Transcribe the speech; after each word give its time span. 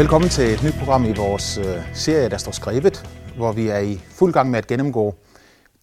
Velkommen 0.00 0.30
til 0.30 0.54
et 0.54 0.62
nyt 0.62 0.74
program 0.78 1.04
i 1.04 1.12
vores 1.12 1.58
øh, 1.58 1.76
serie, 1.94 2.28
der 2.28 2.38
står 2.38 2.52
skrevet, 2.52 3.06
hvor 3.36 3.52
vi 3.52 3.68
er 3.68 3.78
i 3.78 4.00
fuld 4.14 4.32
gang 4.32 4.50
med 4.50 4.58
at 4.58 4.66
gennemgå 4.66 5.14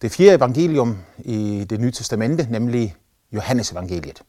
det 0.02 0.12
fjerde 0.12 0.34
evangelium 0.34 0.98
i 1.18 1.66
det 1.70 1.80
nye 1.80 1.90
testamente, 1.90 2.46
nemlig 2.50 2.94
Johannes 3.32 3.72
evangeliet. 3.72 4.22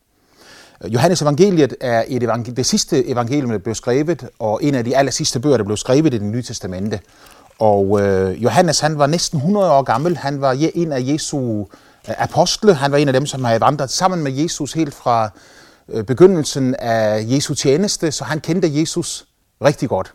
Øh, 0.83 0.93
Johannes 0.93 1.21
evangeliet 1.21 1.75
er 1.82 2.04
et 2.07 2.23
evangel- 2.23 2.55
det 2.55 2.65
sidste 2.65 3.07
evangelium, 3.07 3.50
der 3.50 3.57
blev 3.57 3.75
skrevet, 3.75 4.28
og 4.39 4.64
en 4.64 4.75
af 4.75 4.83
de 4.83 4.97
aller 4.97 5.11
sidste 5.11 5.39
bøger, 5.39 5.57
der 5.57 5.64
blev 5.64 5.78
skrevet 5.78 6.06
i 6.06 6.10
det 6.10 6.21
nye 6.21 6.43
testamente. 6.43 7.00
Og 7.60 8.01
øh, 8.01 8.43
Johannes, 8.43 8.79
han 8.79 8.97
var 8.97 9.07
næsten 9.07 9.37
100 9.37 9.71
år 9.71 9.82
gammel. 9.82 10.18
Han 10.18 10.42
var 10.42 10.71
en 10.75 10.92
af 10.92 11.01
Jesu 11.01 11.61
øh, 12.10 12.15
apostle. 12.18 12.74
Han 12.74 12.92
var 12.92 12.97
en 12.97 13.07
af 13.07 13.14
dem, 13.14 13.25
som 13.25 13.43
havde 13.43 13.61
vandret 13.61 13.89
sammen 13.89 14.24
med 14.24 14.32
Jesus 14.32 14.74
helt 14.74 14.93
fra 14.93 15.29
begyndelsen 16.07 16.75
af 16.79 17.25
Jesu 17.28 17.54
tjeneste, 17.54 18.11
så 18.11 18.24
han 18.24 18.39
kendte 18.39 18.79
Jesus 18.79 19.25
rigtig 19.61 19.89
godt. 19.89 20.13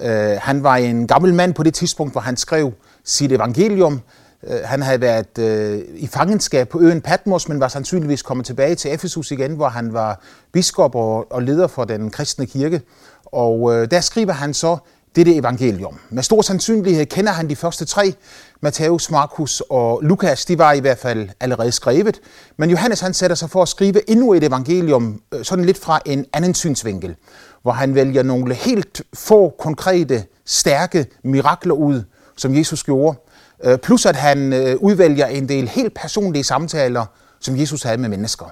Øh, 0.00 0.38
han 0.40 0.62
var 0.62 0.76
en 0.76 1.06
gammel 1.06 1.34
mand 1.34 1.54
på 1.54 1.62
det 1.62 1.74
tidspunkt, 1.74 2.12
hvor 2.12 2.20
han 2.20 2.36
skrev 2.36 2.72
sit 3.04 3.32
evangelium. 3.32 4.00
Øh, 4.46 4.60
han 4.64 4.82
havde 4.82 5.00
været 5.00 5.38
øh, 5.38 5.82
i 5.94 6.06
fangenskab 6.06 6.68
på 6.68 6.80
øen 6.80 7.00
Patmos, 7.00 7.48
men 7.48 7.60
var 7.60 7.68
sandsynligvis 7.68 8.22
kommet 8.22 8.46
tilbage 8.46 8.74
til 8.74 8.94
Efesus 8.94 9.30
igen, 9.30 9.54
hvor 9.54 9.68
han 9.68 9.92
var 9.92 10.20
biskop 10.52 10.94
og, 10.94 11.32
og 11.32 11.42
leder 11.42 11.66
for 11.66 11.84
den 11.84 12.10
kristne 12.10 12.46
kirke. 12.46 12.82
Og 13.24 13.74
øh, 13.74 13.90
der 13.90 14.00
skriver 14.00 14.32
han 14.32 14.54
så 14.54 14.76
dette 15.16 15.34
evangelium. 15.36 15.98
Med 16.10 16.22
stor 16.22 16.42
sandsynlighed 16.42 17.06
kender 17.06 17.32
han 17.32 17.48
de 17.48 17.56
første 17.56 17.84
tre, 17.84 18.14
Matthæus, 18.60 19.10
Markus 19.10 19.62
og 19.70 20.00
Lukas, 20.02 20.44
de 20.44 20.58
var 20.58 20.72
i 20.72 20.80
hvert 20.80 20.98
fald 20.98 21.28
allerede 21.40 21.72
skrevet. 21.72 22.20
Men 22.56 22.70
Johannes 22.70 23.00
han 23.00 23.14
sætter 23.14 23.36
sig 23.36 23.50
for 23.50 23.62
at 23.62 23.68
skrive 23.68 24.10
endnu 24.10 24.32
et 24.34 24.44
evangelium, 24.44 25.20
øh, 25.32 25.44
sådan 25.44 25.64
lidt 25.64 25.78
fra 25.78 26.00
en 26.06 26.26
anden 26.32 26.54
synsvinkel, 26.54 27.16
hvor 27.62 27.72
han 27.72 27.94
vælger 27.94 28.22
nogle 28.22 28.54
helt 28.54 29.02
få 29.14 29.54
konkrete, 29.58 30.24
stærke 30.44 31.06
mirakler 31.24 31.74
ud, 31.74 32.02
som 32.36 32.54
Jesus 32.54 32.84
gjorde. 32.84 33.18
Øh, 33.64 33.78
plus 33.78 34.06
at 34.06 34.16
han 34.16 34.52
øh, 34.52 34.76
udvælger 34.76 35.26
en 35.26 35.48
del 35.48 35.68
helt 35.68 35.94
personlige 35.94 36.44
samtaler, 36.44 37.06
som 37.40 37.56
Jesus 37.56 37.82
havde 37.82 37.98
med 37.98 38.08
mennesker. 38.08 38.46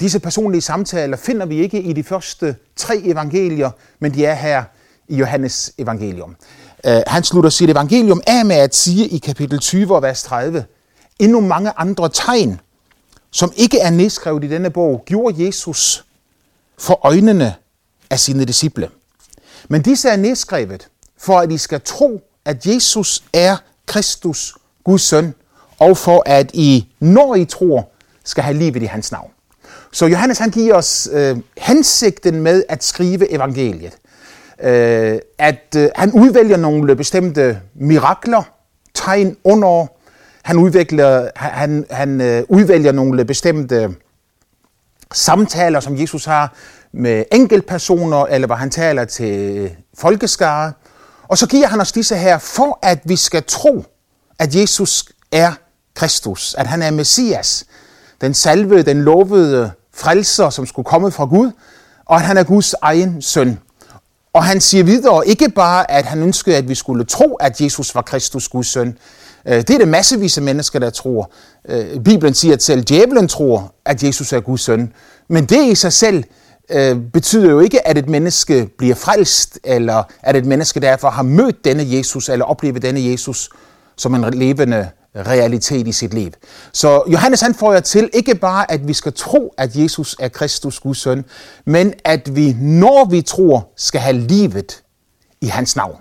Disse 0.00 0.20
personlige 0.20 0.60
samtaler 0.60 1.16
finder 1.16 1.46
vi 1.46 1.56
ikke 1.60 1.82
i 1.82 1.92
de 1.92 2.04
første 2.04 2.56
tre 2.76 3.00
evangelier, 3.04 3.70
men 4.00 4.14
de 4.14 4.24
er 4.24 4.34
her 4.34 4.64
i 5.12 5.16
Johannes 5.16 5.72
evangelium. 5.78 6.36
Uh, 6.88 6.92
han 7.06 7.24
slutter 7.24 7.50
sit 7.50 7.70
evangelium 7.70 8.22
af 8.26 8.46
med 8.46 8.56
at 8.56 8.74
sige 8.74 9.08
i 9.08 9.18
kapitel 9.18 9.58
20 9.58 9.94
og 9.94 10.02
vers 10.02 10.22
30, 10.22 10.64
endnu 11.18 11.40
mange 11.40 11.72
andre 11.76 12.08
tegn, 12.08 12.60
som 13.30 13.52
ikke 13.56 13.78
er 13.78 13.90
nedskrevet 13.90 14.44
i 14.44 14.48
denne 14.48 14.70
bog, 14.70 15.02
gjorde 15.06 15.46
Jesus 15.46 16.04
for 16.78 17.06
øjnene 17.06 17.54
af 18.10 18.20
sine 18.20 18.44
disciple. 18.44 18.88
Men 19.68 19.82
disse 19.82 20.08
er 20.08 20.16
nedskrevet 20.16 20.88
for, 21.18 21.38
at 21.38 21.52
I 21.52 21.58
skal 21.58 21.80
tro, 21.84 22.20
at 22.44 22.66
Jesus 22.66 23.24
er 23.32 23.56
Kristus, 23.86 24.54
Guds 24.84 25.02
søn, 25.02 25.34
og 25.78 25.96
for 25.96 26.22
at 26.26 26.50
I, 26.54 26.88
når 27.00 27.34
I 27.34 27.44
tror, 27.44 27.88
skal 28.24 28.44
have 28.44 28.56
livet 28.56 28.82
i 28.82 28.86
hans 28.86 29.12
navn. 29.12 29.30
Så 29.92 30.06
Johannes 30.06 30.38
han 30.38 30.50
giver 30.50 30.74
os 30.74 31.08
øh, 31.12 31.36
hensigten 31.58 32.40
med 32.40 32.64
at 32.68 32.84
skrive 32.84 33.32
evangeliet 33.32 33.92
øh, 34.62 35.18
at 35.38 35.76
øh, 35.76 35.88
han 35.94 36.12
udvælger 36.12 36.56
nogle 36.56 36.96
bestemte 36.96 37.60
mirakler, 37.74 38.42
tegn 38.94 39.36
under. 39.44 39.86
Han, 40.42 40.56
udvikler, 40.56 41.30
han, 41.36 41.86
han 41.90 42.20
øh, 42.20 42.44
udvælger 42.48 42.92
nogle 42.92 43.24
bestemte 43.24 43.94
samtaler, 45.12 45.80
som 45.80 46.00
Jesus 46.00 46.24
har 46.24 46.54
med 46.92 47.24
enkeltpersoner, 47.32 48.26
eller 48.26 48.46
hvor 48.46 48.56
han 48.56 48.70
taler 48.70 49.04
til 49.04 49.70
folkeskare. 49.98 50.72
Og 51.28 51.38
så 51.38 51.46
giver 51.46 51.66
han 51.66 51.80
os 51.80 51.92
disse 51.92 52.16
her, 52.16 52.38
for 52.38 52.78
at 52.82 52.98
vi 53.04 53.16
skal 53.16 53.44
tro, 53.48 53.84
at 54.38 54.54
Jesus 54.54 55.04
er 55.32 55.52
Kristus, 55.94 56.54
at 56.58 56.66
han 56.66 56.82
er 56.82 56.90
Messias, 56.90 57.64
den 58.20 58.34
salvede, 58.34 58.82
den 58.82 59.02
lovede 59.02 59.70
frelser, 59.94 60.50
som 60.50 60.66
skulle 60.66 60.86
komme 60.86 61.10
fra 61.10 61.24
Gud, 61.24 61.50
og 62.04 62.16
at 62.16 62.22
han 62.22 62.36
er 62.36 62.44
Guds 62.44 62.74
egen 62.82 63.22
søn. 63.22 63.58
Og 64.34 64.44
han 64.44 64.60
siger 64.60 64.84
videre 64.84 65.26
ikke 65.26 65.48
bare, 65.48 65.90
at 65.90 66.04
han 66.04 66.22
ønskede, 66.22 66.56
at 66.56 66.68
vi 66.68 66.74
skulle 66.74 67.04
tro, 67.04 67.34
at 67.34 67.60
Jesus 67.60 67.94
var 67.94 68.02
Kristus 68.02 68.48
Guds 68.48 68.66
søn. 68.66 68.98
Øh, 69.46 69.56
det 69.56 69.70
er 69.70 69.78
det 69.78 69.88
massevis 69.88 70.38
af 70.38 70.42
mennesker, 70.42 70.78
der 70.78 70.90
tror. 70.90 71.32
Øh, 71.68 72.00
Bibelen 72.00 72.34
siger, 72.34 72.54
at 72.54 72.62
selv 72.62 72.82
djævlen 72.82 73.28
tror, 73.28 73.74
at 73.84 74.02
Jesus 74.02 74.32
er 74.32 74.40
Guds 74.40 74.60
søn. 74.60 74.92
Men 75.28 75.44
det 75.44 75.72
i 75.72 75.74
sig 75.74 75.92
selv 75.92 76.24
øh, 76.70 76.96
betyder 77.12 77.50
jo 77.50 77.60
ikke, 77.60 77.88
at 77.88 77.98
et 77.98 78.08
menneske 78.08 78.68
bliver 78.78 78.94
frelst, 78.94 79.58
eller 79.64 80.02
at 80.22 80.36
et 80.36 80.46
menneske 80.46 80.80
derfor 80.80 81.10
har 81.10 81.22
mødt 81.22 81.64
denne 81.64 81.96
Jesus, 81.96 82.28
eller 82.28 82.44
oplevet 82.44 82.82
denne 82.82 83.10
Jesus 83.10 83.50
som 83.96 84.14
en 84.14 84.34
levende 84.34 84.88
realitet 85.16 85.86
i 85.86 85.92
sit 85.92 86.14
liv. 86.14 86.30
Så 86.72 87.02
Johannes 87.06 87.40
han 87.40 87.54
får 87.54 87.72
jer 87.72 87.80
til 87.80 88.10
ikke 88.12 88.34
bare, 88.34 88.70
at 88.70 88.88
vi 88.88 88.92
skal 88.92 89.12
tro, 89.12 89.54
at 89.58 89.76
Jesus 89.76 90.16
er 90.20 90.28
Kristus 90.28 90.80
Guds 90.80 90.98
søn, 90.98 91.24
men 91.64 91.94
at 92.04 92.36
vi, 92.36 92.56
når 92.60 93.04
vi 93.10 93.22
tror, 93.22 93.68
skal 93.76 94.00
have 94.00 94.16
livet 94.18 94.82
i 95.40 95.46
hans 95.46 95.76
navn. 95.76 95.96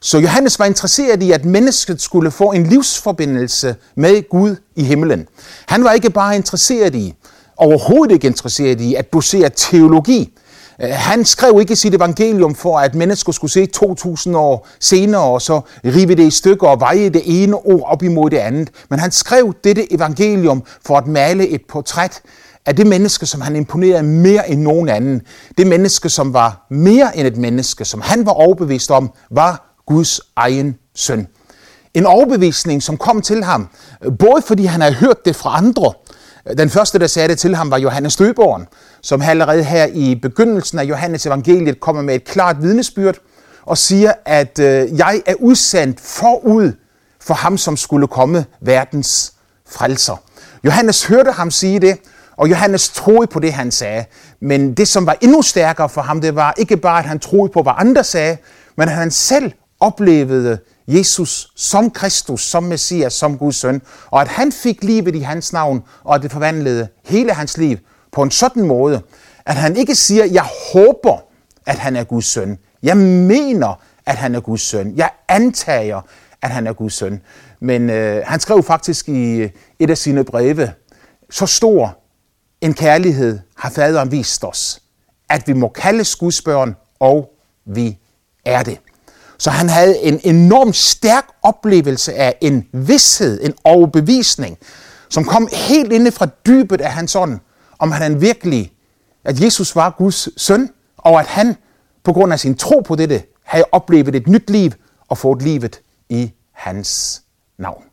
Så 0.00 0.18
Johannes 0.18 0.58
var 0.58 0.64
interesseret 0.64 1.22
i, 1.22 1.32
at 1.32 1.44
mennesket 1.44 2.02
skulle 2.02 2.30
få 2.30 2.52
en 2.52 2.66
livsforbindelse 2.66 3.76
med 3.94 4.28
Gud 4.28 4.56
i 4.76 4.84
himlen. 4.84 5.26
Han 5.66 5.84
var 5.84 5.92
ikke 5.92 6.10
bare 6.10 6.36
interesseret 6.36 6.94
i, 6.94 7.14
overhovedet 7.56 8.14
ikke 8.14 8.26
interesseret 8.26 8.80
i, 8.80 8.94
at 8.94 9.12
dosere 9.12 9.50
teologi, 9.56 10.32
Øh, 10.82 10.90
han 10.90 11.24
skrev 11.24 11.60
ikke 11.60 11.76
sit 11.76 11.94
evangelium 11.94 12.54
for, 12.54 12.78
at 12.78 12.94
mennesker 12.94 13.32
skulle 13.32 13.50
se 13.50 13.66
2000 13.66 14.36
år 14.36 14.68
senere 14.80 15.22
og 15.22 15.42
så 15.42 15.60
rive 15.84 16.14
det 16.14 16.26
i 16.26 16.30
stykker 16.30 16.68
og 16.68 16.80
veje 16.80 17.08
det 17.08 17.22
ene 17.24 17.56
ord 17.56 17.82
op 17.86 18.02
imod 18.02 18.30
det 18.30 18.36
andet. 18.36 18.70
Men 18.90 18.98
han 18.98 19.10
skrev 19.10 19.54
dette 19.64 19.92
evangelium 19.92 20.62
for 20.86 20.98
at 20.98 21.06
male 21.06 21.48
et 21.48 21.60
portræt 21.68 22.22
af 22.66 22.76
det 22.76 22.86
menneske, 22.86 23.26
som 23.26 23.40
han 23.40 23.56
imponerede 23.56 24.02
mere 24.02 24.50
end 24.50 24.60
nogen 24.60 24.88
anden. 24.88 25.22
Det 25.58 25.66
menneske, 25.66 26.08
som 26.08 26.32
var 26.32 26.66
mere 26.70 27.16
end 27.16 27.26
et 27.26 27.36
menneske, 27.36 27.84
som 27.84 28.00
han 28.00 28.26
var 28.26 28.32
overbevist 28.32 28.90
om, 28.90 29.10
var 29.30 29.80
Guds 29.86 30.20
egen 30.36 30.76
søn. 30.94 31.26
En 31.94 32.06
overbevisning, 32.06 32.82
som 32.82 32.96
kom 32.96 33.22
til 33.22 33.44
ham, 33.44 33.68
både 34.18 34.42
fordi 34.46 34.64
han 34.64 34.80
havde 34.80 34.94
hørt 34.94 35.24
det 35.24 35.36
fra 35.36 35.56
andre, 35.56 35.92
den 36.58 36.70
første, 36.70 36.98
der 36.98 37.06
sagde 37.06 37.28
det 37.28 37.38
til 37.38 37.56
ham, 37.56 37.70
var 37.70 37.78
Johannes 37.78 38.16
Døberen, 38.16 38.66
som 39.02 39.22
allerede 39.22 39.64
her 39.64 39.86
i 39.86 40.14
begyndelsen 40.14 40.78
af 40.78 40.84
Johannes 40.84 41.26
evangeliet 41.26 41.80
kommer 41.80 42.02
med 42.02 42.14
et 42.14 42.24
klart 42.24 42.62
vidnesbyrd 42.62 43.16
og 43.62 43.78
siger, 43.78 44.12
at 44.24 44.58
øh, 44.58 44.98
jeg 44.98 45.22
er 45.26 45.34
udsendt 45.34 46.00
forud 46.00 46.72
for 47.20 47.34
ham, 47.34 47.58
som 47.58 47.76
skulle 47.76 48.06
komme 48.06 48.44
verdens 48.60 49.32
frelser. 49.68 50.22
Johannes 50.64 51.04
hørte 51.06 51.32
ham 51.32 51.50
sige 51.50 51.78
det, 51.80 51.98
og 52.36 52.50
Johannes 52.50 52.88
troede 52.88 53.26
på 53.26 53.40
det, 53.40 53.52
han 53.52 53.70
sagde. 53.70 54.04
Men 54.40 54.74
det, 54.74 54.88
som 54.88 55.06
var 55.06 55.16
endnu 55.20 55.42
stærkere 55.42 55.88
for 55.88 56.00
ham, 56.00 56.20
det 56.20 56.34
var 56.34 56.54
ikke 56.58 56.76
bare, 56.76 56.98
at 56.98 57.04
han 57.04 57.18
troede 57.18 57.52
på, 57.52 57.62
hvad 57.62 57.72
andre 57.76 58.04
sagde, 58.04 58.36
men 58.76 58.88
at 58.88 58.94
han 58.94 59.10
selv 59.10 59.52
oplevede 59.80 60.58
Jesus 60.88 61.52
som 61.56 61.90
Kristus, 61.90 62.42
som 62.42 62.62
Messias, 62.62 63.12
som 63.12 63.38
Guds 63.38 63.56
søn, 63.56 63.82
og 64.10 64.20
at 64.20 64.28
han 64.28 64.52
fik 64.52 64.84
livet 64.84 65.14
i 65.14 65.20
hans 65.20 65.52
navn, 65.52 65.82
og 66.04 66.14
at 66.14 66.22
det 66.22 66.32
forvandlede 66.32 66.88
hele 67.04 67.32
hans 67.32 67.58
liv 67.58 67.78
på 68.12 68.22
en 68.22 68.30
sådan 68.30 68.66
måde, 68.66 69.02
at 69.46 69.54
han 69.54 69.76
ikke 69.76 69.94
siger, 69.94 70.24
jeg 70.24 70.46
håber, 70.72 71.18
at 71.66 71.78
han 71.78 71.96
er 71.96 72.04
Guds 72.04 72.26
søn. 72.26 72.58
Jeg 72.82 72.96
mener, 72.96 73.82
at 74.06 74.16
han 74.16 74.34
er 74.34 74.40
Guds 74.40 74.62
søn. 74.62 74.96
Jeg 74.96 75.10
antager, 75.28 76.00
at 76.42 76.50
han 76.50 76.66
er 76.66 76.72
Guds 76.72 76.94
søn. 76.94 77.20
Men 77.60 77.90
øh, 77.90 78.22
han 78.26 78.40
skrev 78.40 78.62
faktisk 78.62 79.08
i 79.08 79.36
øh, 79.36 79.50
et 79.78 79.90
af 79.90 79.98
sine 79.98 80.24
breve, 80.24 80.72
så 81.30 81.46
stor 81.46 81.98
en 82.60 82.74
kærlighed 82.74 83.38
har 83.56 83.70
faderen 83.70 84.10
vist 84.10 84.44
os, 84.44 84.82
at 85.28 85.48
vi 85.48 85.52
må 85.52 85.68
kaldes 85.68 86.16
Guds 86.16 86.42
børn, 86.42 86.76
og 87.00 87.30
vi 87.64 87.98
er 88.44 88.62
det. 88.62 88.78
Så 89.44 89.50
han 89.50 89.68
havde 89.68 89.98
en 89.98 90.20
enorm 90.22 90.72
stærk 90.72 91.24
oplevelse 91.42 92.14
af 92.14 92.36
en 92.40 92.66
vidshed, 92.72 93.40
en 93.42 93.54
overbevisning, 93.64 94.58
som 95.08 95.24
kom 95.24 95.48
helt 95.52 95.92
inde 95.92 96.12
fra 96.12 96.28
dybet 96.46 96.80
af 96.80 96.92
hans 96.92 97.16
ånd, 97.16 97.38
om 97.78 97.92
at 97.92 97.98
han 97.98 98.20
virkelig, 98.20 98.72
at 99.24 99.40
Jesus 99.40 99.76
var 99.76 99.94
Guds 99.98 100.42
søn, 100.42 100.70
og 100.96 101.20
at 101.20 101.26
han 101.26 101.56
på 102.04 102.12
grund 102.12 102.32
af 102.32 102.40
sin 102.40 102.54
tro 102.54 102.80
på 102.80 102.94
dette, 102.94 103.22
havde 103.44 103.64
oplevet 103.72 104.14
et 104.14 104.28
nyt 104.28 104.50
liv 104.50 104.70
og 105.08 105.18
fået 105.18 105.42
livet 105.42 105.80
i 106.08 106.32
hans 106.52 107.22
navn. 107.58 107.84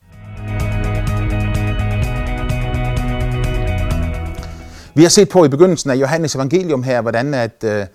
Vi 4.95 5.01
har 5.01 5.09
set 5.09 5.30
på 5.30 5.45
i 5.45 5.50
begyndelsen 5.50 5.89
af 5.89 5.95
Johannes 5.95 6.36
evangelium 6.36 6.83
her, 6.83 7.01
hvordan 7.01 7.33
at 7.33 7.63
øh, 7.63 7.86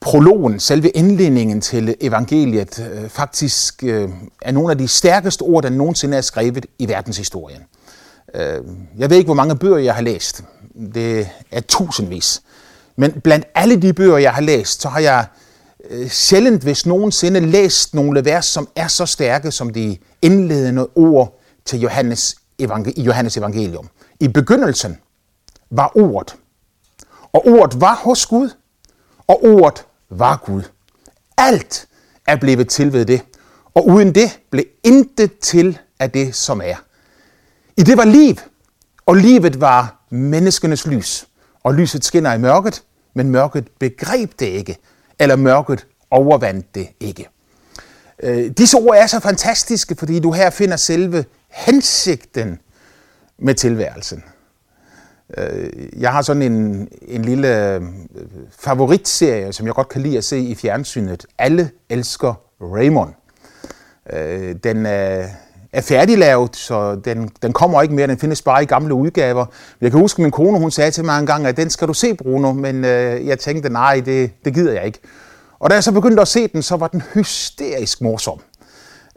prologen, 0.00 0.60
selve 0.60 0.88
indledningen 0.88 1.60
til 1.60 1.94
evangeliet, 2.00 2.90
øh, 2.92 3.08
faktisk 3.08 3.84
øh, 3.84 4.08
er 4.42 4.52
nogle 4.52 4.70
af 4.70 4.78
de 4.78 4.88
stærkeste 4.88 5.42
ord, 5.42 5.62
der 5.62 5.70
nogensinde 5.70 6.16
er 6.16 6.20
skrevet 6.20 6.66
i 6.78 6.88
verdenshistorien. 6.88 7.60
Øh, 8.34 8.64
jeg 8.98 9.10
ved 9.10 9.16
ikke, 9.16 9.28
hvor 9.28 9.34
mange 9.34 9.56
bøger 9.56 9.78
jeg 9.78 9.94
har 9.94 10.02
læst. 10.02 10.44
Det 10.94 11.28
er 11.52 11.60
tusindvis. 11.60 12.42
Men 12.96 13.12
blandt 13.12 13.46
alle 13.54 13.82
de 13.82 13.92
bøger, 13.92 14.16
jeg 14.16 14.32
har 14.34 14.42
læst, 14.42 14.82
så 14.82 14.88
har 14.88 15.00
jeg 15.00 15.26
øh, 15.90 16.08
sjældent, 16.08 16.62
hvis 16.62 16.86
nogensinde, 16.86 17.40
læst 17.40 17.94
nogle 17.94 18.24
vers, 18.24 18.46
som 18.46 18.68
er 18.76 18.88
så 18.88 19.06
stærke 19.06 19.50
som 19.50 19.70
de 19.72 19.96
indledende 20.22 20.86
ord 20.94 21.40
til 21.64 21.80
Johannes, 21.80 22.36
evangel- 22.62 22.92
i 22.96 23.02
Johannes 23.02 23.36
evangelium. 23.36 23.88
I 24.20 24.28
begyndelsen 24.28 24.98
var 25.70 25.92
ordet, 25.94 26.36
og 27.32 27.46
ordet 27.46 27.80
var 27.80 28.00
hos 28.04 28.26
Gud, 28.26 28.50
og 29.26 29.44
ordet 29.44 29.84
var 30.10 30.42
Gud. 30.46 30.62
Alt 31.36 31.88
er 32.26 32.36
blevet 32.36 32.68
til 32.68 32.92
ved 32.92 33.06
det, 33.06 33.20
og 33.74 33.86
uden 33.86 34.14
det 34.14 34.40
blev 34.50 34.64
intet 34.84 35.38
til 35.38 35.78
af 36.00 36.10
det, 36.10 36.34
som 36.34 36.60
er. 36.64 36.76
I 37.76 37.82
det 37.82 37.96
var 37.96 38.04
liv, 38.04 38.36
og 39.06 39.14
livet 39.14 39.60
var 39.60 40.06
menneskenes 40.10 40.86
lys. 40.86 41.26
Og 41.62 41.74
lyset 41.74 42.04
skinner 42.04 42.32
i 42.32 42.38
mørket, 42.38 42.82
men 43.14 43.30
mørket 43.30 43.68
begreb 43.78 44.32
det 44.38 44.46
ikke, 44.46 44.76
eller 45.18 45.36
mørket 45.36 45.86
overvandt 46.10 46.74
det 46.74 46.88
ikke. 47.00 47.28
Øh, 48.22 48.50
disse 48.50 48.76
ord 48.76 48.96
er 48.96 49.06
så 49.06 49.20
fantastiske, 49.20 49.96
fordi 49.96 50.20
du 50.20 50.32
her 50.32 50.50
finder 50.50 50.76
selve 50.76 51.24
hensigten 51.48 52.60
med 53.38 53.54
tilværelsen. 53.54 54.24
Øh, 55.36 55.70
jeg 56.00 56.12
har 56.12 56.22
sådan 56.22 56.42
en, 56.42 56.88
en 57.02 57.22
lille 57.22 57.74
øh, 57.74 57.82
favoritserie, 58.58 59.52
som 59.52 59.66
jeg 59.66 59.74
godt 59.74 59.88
kan 59.88 60.02
lide 60.02 60.18
at 60.18 60.24
se 60.24 60.38
i 60.38 60.54
fjernsynet. 60.54 61.26
Alle 61.38 61.70
elsker 61.90 62.34
Raymond. 62.60 63.12
Øh, 64.12 64.54
den 64.64 64.86
er, 64.86 65.26
er 65.72 65.80
færdiglavet, 65.80 66.56
så 66.56 66.94
den, 66.94 67.30
den 67.42 67.52
kommer 67.52 67.82
ikke 67.82 67.94
mere. 67.94 68.06
Den 68.06 68.18
findes 68.18 68.42
bare 68.42 68.62
i 68.62 68.66
gamle 68.66 68.94
udgaver. 68.94 69.46
Jeg 69.80 69.90
kan 69.90 70.00
huske, 70.00 70.22
min 70.22 70.30
kone 70.30 70.58
hun 70.58 70.70
sagde 70.70 70.90
til 70.90 71.04
mig 71.04 71.20
en 71.20 71.26
gang, 71.26 71.46
at 71.46 71.56
den 71.56 71.70
skal 71.70 71.88
du 71.88 71.94
se, 71.94 72.14
Bruno. 72.14 72.52
Men 72.52 72.84
jeg 72.84 73.38
tænkte, 73.38 73.68
nej, 73.68 74.02
det, 74.04 74.30
det 74.44 74.54
gider 74.54 74.72
jeg 74.72 74.86
ikke. 74.86 74.98
Og 75.58 75.70
da 75.70 75.74
jeg 75.74 75.84
så 75.84 75.92
begyndte 75.92 76.22
at 76.22 76.28
se 76.28 76.48
den, 76.48 76.62
så 76.62 76.76
var 76.76 76.88
den 76.88 77.02
hysterisk 77.14 78.00
morsom. 78.00 78.40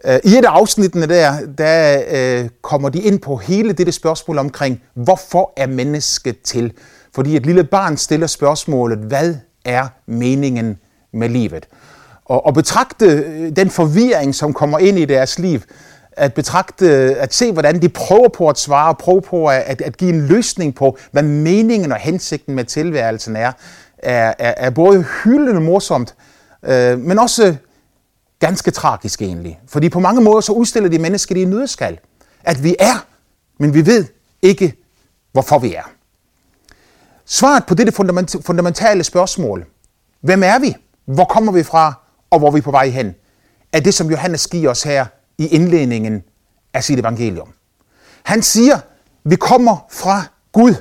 Øh, 0.05 0.19
I 0.23 0.37
et 0.37 0.45
af 0.45 0.49
afsnittene 0.49 1.05
der, 1.05 1.33
der 1.57 2.01
øh, 2.11 2.49
kommer 2.61 2.89
de 2.89 2.99
ind 2.99 3.19
på 3.19 3.35
hele 3.35 3.73
dette 3.73 3.91
spørgsmål 3.91 4.37
omkring, 4.37 4.81
hvorfor 4.93 5.53
er 5.57 5.67
mennesket 5.67 6.41
til? 6.41 6.73
Fordi 7.15 7.35
et 7.35 7.45
lille 7.45 7.63
barn 7.63 7.97
stiller 7.97 8.27
spørgsmålet, 8.27 8.97
hvad 8.97 9.35
er 9.65 9.87
meningen 10.05 10.77
med 11.13 11.29
livet? 11.29 11.67
Og, 12.25 12.45
og 12.45 12.53
betragte 12.53 13.05
øh, 13.05 13.55
den 13.55 13.69
forvirring, 13.69 14.35
som 14.35 14.53
kommer 14.53 14.79
ind 14.79 14.99
i 14.99 15.05
deres 15.05 15.39
liv, 15.39 15.59
at 16.11 16.33
betragte, 16.33 17.15
at 17.15 17.33
se, 17.33 17.51
hvordan 17.51 17.81
de 17.81 17.89
prøver 17.89 18.29
på 18.29 18.49
at 18.49 18.57
svare, 18.57 18.95
prøver 18.95 19.21
på 19.21 19.47
at, 19.47 19.63
at, 19.65 19.81
at 19.81 19.97
give 19.97 20.13
en 20.13 20.27
løsning 20.27 20.75
på, 20.75 20.97
hvad 21.11 21.23
meningen 21.23 21.91
og 21.91 21.97
hensigten 21.97 22.55
med 22.55 22.63
tilværelsen 22.63 23.35
er, 23.35 23.51
er, 23.97 24.33
er, 24.39 24.53
er 24.57 24.69
både 24.69 25.05
hyldende 25.23 25.61
morsomt, 25.61 26.15
øh, 26.65 26.99
men 26.99 27.19
også 27.19 27.55
ganske 28.41 28.71
tragisk 28.71 29.21
egentlig. 29.21 29.59
Fordi 29.67 29.89
på 29.89 29.99
mange 29.99 30.21
måder 30.21 30.41
så 30.41 30.51
udstiller 30.51 30.89
de 30.89 30.99
mennesket 30.99 31.37
i 31.37 31.41
en 31.41 31.49
nødskal. 31.49 31.99
At 32.43 32.63
vi 32.63 32.75
er, 32.79 33.05
men 33.59 33.73
vi 33.73 33.85
ved 33.85 34.05
ikke, 34.41 34.73
hvorfor 35.31 35.59
vi 35.59 35.73
er. 35.73 35.83
Svaret 37.25 37.65
på 37.65 37.75
dette 37.75 37.91
fundamentale 38.41 39.03
spørgsmål, 39.03 39.65
hvem 40.21 40.43
er 40.43 40.59
vi, 40.59 40.75
hvor 41.05 41.25
kommer 41.25 41.51
vi 41.51 41.63
fra, 41.63 41.93
og 42.29 42.39
hvor 42.39 42.47
er 42.47 42.51
vi 42.51 42.61
på 42.61 42.71
vej 42.71 42.89
hen, 42.89 43.15
er 43.73 43.79
det, 43.79 43.93
som 43.93 44.09
Johannes 44.09 44.47
giver 44.47 44.69
os 44.69 44.83
her 44.83 45.05
i 45.37 45.47
indledningen 45.47 46.23
af 46.73 46.83
sit 46.83 46.99
evangelium. 46.99 47.49
Han 48.23 48.41
siger, 48.41 48.79
vi 49.23 49.35
kommer 49.35 49.85
fra 49.91 50.23
Gud. 50.51 50.75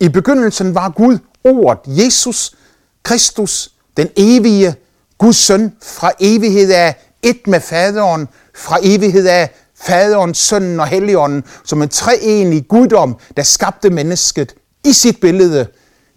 I 0.00 0.08
begyndelsen 0.08 0.74
var 0.74 0.90
Gud 0.90 1.18
ordet, 1.44 1.78
Jesus, 1.86 2.54
Kristus, 3.02 3.74
den 3.96 4.08
evige 4.16 4.74
Guds 5.22 5.36
søn 5.36 5.72
fra 5.82 6.12
evighed 6.20 6.72
af 6.72 6.96
et 7.22 7.46
med 7.46 7.60
faderen, 7.60 8.28
fra 8.54 8.78
evighed 8.82 9.26
af 9.26 9.50
faderen, 9.74 10.34
sønnen 10.34 10.80
og 10.80 10.86
helligånden, 10.86 11.44
som 11.64 11.82
en 11.82 11.88
treenig 11.88 12.68
guddom, 12.68 13.16
der 13.36 13.42
skabte 13.42 13.90
mennesket 13.90 14.54
i 14.84 14.92
sit 14.92 15.20
billede 15.20 15.66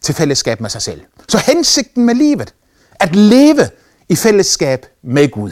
til 0.02 0.16
fællesskab 0.16 0.62
med 0.62 0.69
sig 0.69 0.81
selv. 0.81 1.02
Så 1.30 1.38
hensigten 1.38 2.06
med 2.06 2.16
livet, 2.16 2.54
at 3.00 3.16
leve 3.16 3.69
i 4.10 4.16
fællesskab 4.16 4.86
med 5.04 5.31
Gud. 5.31 5.51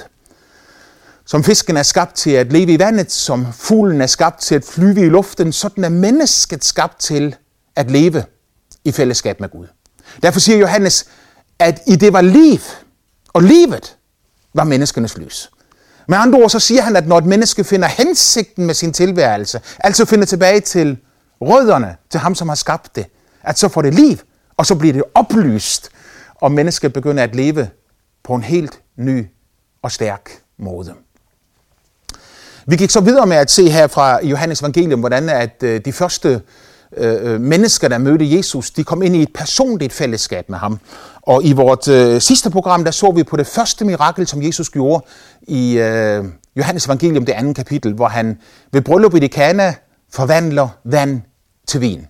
Som 1.25 1.43
fisken 1.43 1.77
er 1.77 1.83
skabt 1.83 2.15
til 2.15 2.31
at 2.31 2.53
leve 2.53 2.73
i 2.73 2.79
vandet, 2.79 3.11
som 3.11 3.47
fuglen 3.53 4.01
er 4.01 4.07
skabt 4.07 4.41
til 4.41 4.55
at 4.55 4.65
flyve 4.65 5.01
i 5.05 5.09
luften, 5.09 5.53
sådan 5.53 5.83
er 5.83 5.89
mennesket 5.89 6.63
skabt 6.63 6.99
til 6.99 7.35
at 7.75 7.91
leve 7.91 8.23
i 8.85 8.91
fællesskab 8.91 9.39
med 9.39 9.49
Gud. 9.49 9.67
Derfor 10.23 10.39
siger 10.39 10.57
Johannes, 10.57 11.05
at 11.59 11.81
i 11.87 11.95
det 11.95 12.13
var 12.13 12.21
liv, 12.21 12.59
og 13.33 13.43
livet 13.43 13.97
var 14.53 14.63
menneskenes 14.63 15.17
lys. 15.17 15.51
Med 16.07 16.17
andre 16.17 16.39
ord 16.39 16.49
så 16.49 16.59
siger 16.59 16.81
han, 16.81 16.95
at 16.95 17.07
når 17.07 17.17
et 17.17 17.25
menneske 17.25 17.63
finder 17.63 17.87
hensigten 17.87 18.65
med 18.65 18.73
sin 18.73 18.93
tilværelse, 18.93 19.61
altså 19.79 20.05
finder 20.05 20.25
tilbage 20.25 20.59
til 20.59 20.97
rødderne, 21.41 21.95
til 22.09 22.19
ham, 22.19 22.35
som 22.35 22.47
har 22.47 22.55
skabt 22.55 22.95
det, 22.95 23.05
at 23.43 23.59
så 23.59 23.67
får 23.67 23.81
det 23.81 23.93
liv, 23.93 24.17
og 24.57 24.65
så 24.65 24.75
bliver 24.75 24.93
det 24.93 25.03
oplyst, 25.13 25.89
og 26.35 26.51
mennesket 26.51 26.93
begynder 26.93 27.23
at 27.23 27.35
leve 27.35 27.69
på 28.23 28.35
en 28.35 28.43
helt 28.43 28.79
ny 28.95 29.25
og 29.81 29.91
stærk 29.91 30.29
måde. 30.57 30.93
Vi 32.65 32.75
gik 32.75 32.89
så 32.89 33.01
videre 33.01 33.25
med 33.25 33.37
at 33.37 33.51
se 33.51 33.69
her 33.69 33.87
fra 33.87 34.25
Johannes 34.25 34.61
evangelium, 34.61 34.99
hvordan 34.99 35.29
at 35.29 35.63
øh, 35.63 35.81
de 35.85 35.93
første 35.93 36.41
Øh, 36.97 37.33
øh, 37.33 37.41
mennesker, 37.41 37.87
der 37.87 37.97
mødte 37.97 38.37
Jesus, 38.37 38.71
de 38.71 38.83
kom 38.83 39.01
ind 39.01 39.15
i 39.15 39.21
et 39.21 39.33
personligt 39.33 39.93
fællesskab 39.93 40.49
med 40.49 40.57
ham. 40.57 40.79
Og 41.21 41.43
i 41.43 41.51
vores 41.53 41.87
øh, 41.87 42.21
sidste 42.21 42.49
program, 42.49 42.83
der 42.83 42.91
så 42.91 43.11
vi 43.11 43.23
på 43.23 43.37
det 43.37 43.47
første 43.47 43.85
mirakel, 43.85 44.27
som 44.27 44.43
Jesus 44.43 44.69
gjorde 44.69 45.05
i 45.41 45.77
øh, 45.77 46.23
Johannes 46.55 46.85
evangelium, 46.85 47.25
det 47.25 47.33
andet 47.33 47.55
kapitel, 47.55 47.93
hvor 47.93 48.07
han 48.07 48.37
ved 48.71 48.81
bryllup 48.81 49.15
i 49.15 49.27
Kana 49.27 49.73
forvandler 50.13 50.67
vand 50.83 51.21
til 51.67 51.81
vin. 51.81 52.07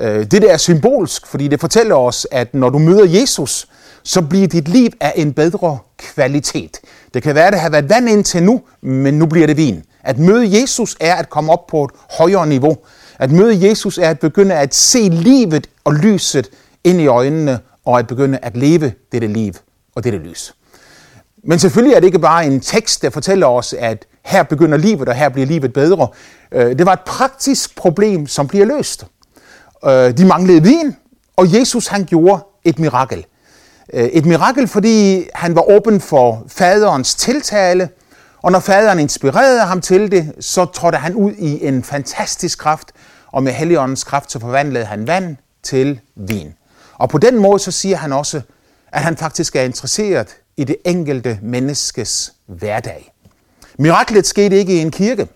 Øh, 0.00 0.26
det 0.30 0.42
der 0.42 0.52
er 0.52 0.56
symbolsk, 0.56 1.26
fordi 1.26 1.48
det 1.48 1.60
fortæller 1.60 1.94
os, 1.94 2.26
at 2.30 2.54
når 2.54 2.70
du 2.70 2.78
møder 2.78 3.20
Jesus, 3.20 3.66
så 4.02 4.22
bliver 4.22 4.48
dit 4.48 4.68
liv 4.68 4.90
af 5.00 5.12
en 5.16 5.32
bedre 5.32 5.78
kvalitet. 5.98 6.80
Det 7.14 7.22
kan 7.22 7.34
være, 7.34 7.46
at 7.46 7.52
det 7.52 7.60
har 7.60 7.70
været 7.70 7.88
vand 7.88 8.08
indtil 8.08 8.42
nu, 8.42 8.60
men 8.82 9.18
nu 9.18 9.26
bliver 9.26 9.46
det 9.46 9.56
vin. 9.56 9.82
At 10.04 10.18
møde 10.18 10.60
Jesus 10.60 10.96
er 11.00 11.14
at 11.14 11.30
komme 11.30 11.52
op 11.52 11.66
på 11.66 11.84
et 11.84 11.90
højere 12.18 12.46
niveau. 12.46 12.76
At 13.20 13.30
møde 13.30 13.68
Jesus 13.68 13.98
er 13.98 14.10
at 14.10 14.18
begynde 14.18 14.54
at 14.54 14.74
se 14.74 14.98
livet 14.98 15.66
og 15.84 15.94
lyset 15.94 16.50
ind 16.84 17.00
i 17.00 17.06
øjnene, 17.06 17.58
og 17.84 17.98
at 17.98 18.06
begynde 18.06 18.38
at 18.42 18.56
leve 18.56 18.92
dette 19.12 19.26
liv 19.26 19.52
og 19.94 20.04
dette 20.04 20.18
lys. 20.18 20.54
Men 21.44 21.58
selvfølgelig 21.58 21.94
er 21.94 22.00
det 22.00 22.06
ikke 22.06 22.18
bare 22.18 22.46
en 22.46 22.60
tekst, 22.60 23.02
der 23.02 23.10
fortæller 23.10 23.46
os, 23.46 23.72
at 23.78 24.06
her 24.24 24.42
begynder 24.42 24.78
livet, 24.78 25.08
og 25.08 25.14
her 25.14 25.28
bliver 25.28 25.46
livet 25.46 25.72
bedre. 25.72 26.08
Øh, 26.52 26.78
det 26.78 26.86
var 26.86 26.92
et 26.92 27.00
praktisk 27.00 27.76
problem, 27.76 28.26
som 28.26 28.48
bliver 28.48 28.66
løst. 28.66 29.06
Øh, 29.84 30.16
de 30.18 30.24
manglede 30.24 30.62
vin, 30.62 30.96
og 31.36 31.58
Jesus 31.58 31.86
han 31.86 32.04
gjorde 32.04 32.42
et 32.64 32.78
mirakel. 32.78 33.26
Øh, 33.92 34.04
et 34.04 34.26
mirakel, 34.26 34.68
fordi 34.68 35.24
han 35.34 35.54
var 35.54 35.70
åben 35.70 36.00
for 36.00 36.44
faderens 36.48 37.14
tiltale, 37.14 37.88
og 38.42 38.52
når 38.52 38.60
faderen 38.60 38.98
inspirerede 38.98 39.60
ham 39.60 39.80
til 39.80 40.12
det, 40.12 40.32
så 40.40 40.64
trådte 40.64 40.98
han 40.98 41.14
ud 41.14 41.32
i 41.32 41.66
en 41.66 41.84
fantastisk 41.84 42.58
kraft, 42.58 42.92
og 43.32 43.42
med 43.42 43.52
Helligåndens 43.52 44.04
kraft 44.04 44.32
så 44.32 44.38
forvandlede 44.38 44.84
han 44.84 45.06
vand 45.06 45.36
til 45.62 46.00
vin. 46.14 46.54
Og 46.94 47.08
på 47.08 47.18
den 47.18 47.38
måde 47.38 47.58
så 47.58 47.70
siger 47.70 47.96
han 47.96 48.12
også, 48.12 48.40
at 48.92 49.02
han 49.02 49.16
faktisk 49.16 49.56
er 49.56 49.62
interesseret 49.62 50.36
i 50.56 50.64
det 50.64 50.76
enkelte 50.84 51.38
menneskes 51.42 52.32
hverdag. 52.46 53.12
Miraklet 53.78 54.26
skete 54.26 54.56
ikke 54.56 54.74
i 54.74 54.78
en 54.78 54.90
kirke. 54.90 55.28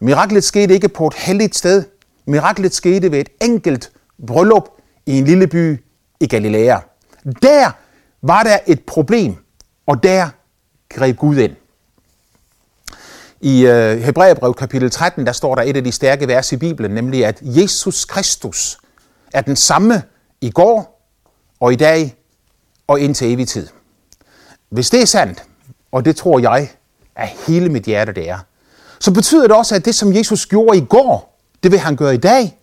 Miraklet 0.00 0.44
skete 0.44 0.74
ikke 0.74 0.88
på 0.88 1.06
et 1.06 1.14
helligt 1.14 1.56
sted. 1.56 1.84
Miraklet 2.26 2.74
skete 2.74 3.12
ved 3.12 3.20
et 3.20 3.28
enkelt 3.40 3.92
bryllup 4.26 4.68
i 5.06 5.18
en 5.18 5.24
lille 5.24 5.46
by 5.46 5.84
i 6.20 6.26
Galilea. 6.26 6.78
Der 7.42 7.70
var 8.22 8.42
der 8.42 8.58
et 8.66 8.84
problem, 8.86 9.36
og 9.86 10.02
der 10.02 10.28
greb 10.88 11.16
Gud 11.16 11.36
ind. 11.36 11.56
I 13.40 13.66
øh, 13.66 14.00
Hebræerbrev 14.00 14.54
kapitel 14.54 14.90
13, 14.90 15.26
der 15.26 15.32
står 15.32 15.54
der 15.54 15.62
et 15.62 15.76
af 15.76 15.84
de 15.84 15.92
stærke 15.92 16.28
vers 16.28 16.52
i 16.52 16.56
Bibelen, 16.56 16.90
nemlig 16.90 17.26
at 17.26 17.38
Jesus 17.42 18.04
Kristus 18.04 18.78
er 19.32 19.40
den 19.40 19.56
samme 19.56 20.02
i 20.40 20.50
går 20.50 21.06
og 21.60 21.72
i 21.72 21.76
dag 21.76 22.14
og 22.86 23.00
indtil 23.00 23.32
evig 23.32 23.48
tid. 23.48 23.66
Hvis 24.70 24.90
det 24.90 25.02
er 25.02 25.06
sandt, 25.06 25.44
og 25.92 26.04
det 26.04 26.16
tror 26.16 26.38
jeg 26.38 26.68
af 27.16 27.36
hele 27.46 27.68
mit 27.68 27.84
hjerte 27.84 28.12
det 28.12 28.30
er, 28.30 28.38
så 28.98 29.12
betyder 29.12 29.46
det 29.46 29.56
også, 29.56 29.74
at 29.74 29.84
det 29.84 29.94
som 29.94 30.14
Jesus 30.14 30.46
gjorde 30.46 30.78
i 30.78 30.84
går, 30.88 31.40
det 31.62 31.70
vil 31.70 31.78
han 31.78 31.96
gøre 31.96 32.14
i 32.14 32.18
dag, 32.18 32.58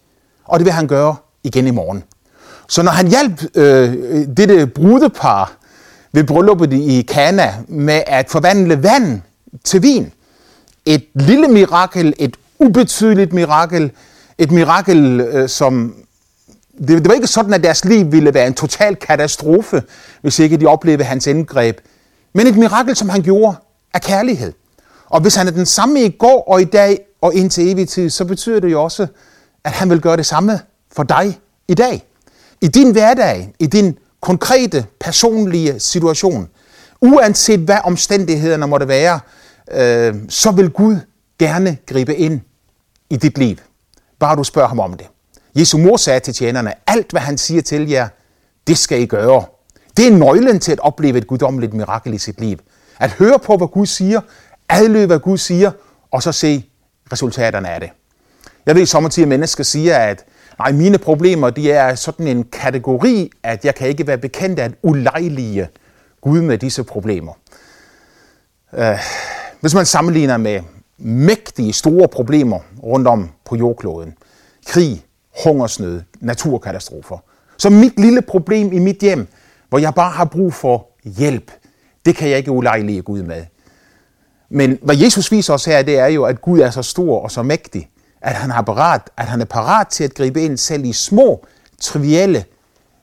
og 0.46 0.60
det 0.60 0.66
vil 0.66 0.74
han 0.74 0.88
gøre 0.88 1.16
igen 1.44 1.68
i 1.68 1.72
morgen. 1.72 2.04
Så 2.68 2.84
når 2.84 2.92
han 2.92 3.08
hjalp 3.08 3.44
øh, 3.56 3.94
dette 4.38 4.68
brudepar 4.68 5.58
ved 6.12 6.24
brylluppet 6.24 6.74
i 6.74 7.02
Kana 7.02 7.54
med 7.68 8.04
at 8.08 8.30
forvandle 8.30 8.84
vand 8.84 9.22
til 9.64 9.84
vin, 9.84 10.12
et 10.96 11.06
lille 11.14 11.48
mirakel, 11.48 12.14
et 12.20 12.38
ubetydeligt 12.60 13.34
mirakel, 13.34 13.92
et 14.38 14.52
mirakel, 14.52 15.20
øh, 15.22 15.50
som 15.50 15.96
det, 16.78 16.88
det 16.88 17.08
var 17.08 17.14
ikke 17.14 17.28
sådan, 17.28 17.54
at 17.54 17.64
deres 17.64 17.86
liv 17.86 18.12
ville 18.12 18.34
være 18.34 18.48
en 18.48 18.54
total 18.54 18.96
katastrofe, 18.96 19.84
hvis 20.22 20.40
ikke 20.40 20.58
de 20.58 20.66
oplevede 20.66 21.04
hans 21.04 21.28
indgreb. 21.28 21.78
men 22.34 22.48
et 22.48 22.58
mirakel, 22.58 22.96
som 22.96 23.10
han 23.10 23.22
gjorde 23.22 23.56
af 23.94 24.02
kærlighed. 24.02 24.54
Og 25.06 25.22
hvis 25.22 25.36
han 25.36 25.48
er 25.48 25.52
den 25.52 25.66
samme 25.66 26.02
i 26.02 26.10
går 26.10 26.44
og 26.48 26.62
i 26.62 26.66
dag 26.66 27.00
og 27.22 27.34
indtil 27.34 27.72
evig 27.72 27.90
tid, 27.90 28.10
så 28.10 28.26
betyder 28.26 28.60
det 28.60 28.72
jo 28.72 28.84
også, 28.84 29.08
at 29.64 29.72
han 29.72 29.90
vil 29.90 30.02
gøre 30.02 30.18
det 30.18 30.26
samme 30.26 30.60
for 30.92 31.04
dig 31.04 31.40
i 31.68 31.74
dag. 31.74 32.04
I 32.62 32.68
din 32.68 32.92
hverdag, 32.92 33.54
i 33.60 33.66
din 33.66 33.98
konkrete, 34.22 34.86
personlige 35.00 35.80
situation, 35.80 36.50
uanset 37.02 37.60
hvad 37.60 37.78
omstændighederne 37.84 38.68
måtte 38.68 38.88
være, 38.88 39.20
øh, 39.72 40.16
så 40.30 40.52
vil 40.52 40.70
Gud 40.70 40.98
gerne 41.40 41.78
gribe 41.86 42.16
ind 42.16 42.42
i 43.10 43.18
dit 43.18 43.38
liv. 43.38 43.56
Bare 44.20 44.36
du 44.36 44.44
spørger 44.44 44.68
ham 44.68 44.80
om 44.80 44.94
det. 44.94 45.08
Jesu 45.56 45.78
mor 45.78 45.98
sagde 45.98 46.20
til 46.20 46.34
tjenerne, 46.34 46.74
alt 46.88 47.12
hvad 47.12 47.22
han 47.22 47.38
siger 47.38 47.62
til 47.62 47.90
jer, 47.90 48.08
det 48.68 48.78
skal 48.78 49.02
I 49.02 49.06
gøre. 49.06 49.46
Det 49.98 50.08
er 50.08 50.12
nøglen 50.12 50.60
til 50.60 50.72
at 50.72 50.80
opleve 50.80 51.18
et 51.18 51.28
guddommeligt 51.28 51.74
mirakel 51.74 52.14
i 52.14 52.18
sit 52.18 52.40
liv. 52.40 52.58
At 53.00 53.12
høre 53.12 53.40
på, 53.40 53.58
hvad 53.58 53.68
Gud 53.68 53.86
siger, 53.86 54.22
adlyde, 54.70 55.08
hvad 55.08 55.20
Gud 55.20 55.38
siger, 55.38 55.72
og 56.12 56.24
så 56.24 56.32
se 56.32 56.66
resultaterne 57.12 57.70
af 57.70 57.80
det. 57.80 57.90
Jeg 58.66 58.76
ved, 58.76 58.96
at 59.22 59.28
mennesker 59.28 59.64
siger, 59.64 59.98
at 59.98 60.26
nej, 60.60 60.72
mine 60.72 60.98
problemer 60.98 61.50
de 61.50 61.72
er 61.72 61.96
sådan 61.96 62.28
en 62.28 62.44
kategori, 62.44 63.32
at 63.44 63.66
jeg 63.66 63.76
kan 63.76 63.88
ikke 63.88 64.08
være 64.08 64.18
bekendt 64.18 64.60
af 64.60 64.66
at 64.66 64.72
ulejlige 64.82 65.68
Gud 66.22 66.42
med 66.42 66.58
disse 66.58 66.84
problemer. 66.84 67.34
Uh, 68.72 69.00
hvis 69.62 69.74
man 69.74 69.86
sammenligner 69.86 70.38
med 70.38 70.62
mægtige, 70.98 71.74
store 71.74 72.08
problemer 72.08 72.60
rundt 72.84 73.08
om 73.08 73.30
på 73.46 73.56
jordkloden, 73.56 74.14
krig, 74.66 75.06
hungersnød, 75.44 76.02
naturkatastrofer, 76.20 77.18
så 77.58 77.70
mit 77.70 78.00
lille 78.00 78.22
problem 78.22 78.74
i 78.74 78.80
mit 78.80 78.98
hjem, 78.98 79.28
hvor 79.70 79.80
jeg 79.80 79.94
bare 79.94 80.12
har 80.12 80.26
brug 80.26 80.54
for 80.54 80.88
hjælp, 81.04 81.52
det 82.06 82.16
kan 82.16 82.30
jeg 82.30 82.38
ikke 82.38 82.52
ulejlige 82.52 83.02
Gud 83.02 83.22
med. 83.24 83.44
Men 84.50 84.80
hvad 84.82 84.96
Jesus 84.96 85.32
viser 85.32 85.54
os 85.54 85.66
her, 85.66 85.82
det 85.82 86.00
er 86.00 86.08
jo, 86.08 86.24
at 86.24 86.42
Gud 86.42 86.60
er 86.60 86.70
så 86.70 86.82
stor 86.82 87.20
og 87.20 87.32
så 87.32 87.44
mægtig, 87.44 87.90
at 88.22 88.34
han, 88.34 88.52
har 88.52 88.62
parat, 88.62 89.02
at 89.18 89.26
han 89.26 89.42
er 89.42 89.46
parat 89.46 89.88
til 89.88 90.04
at 90.04 90.14
gribe 90.14 90.44
ind 90.44 90.58
selv 90.58 90.86
i 90.86 90.94
små, 90.94 91.46
trivielle 91.82 92.46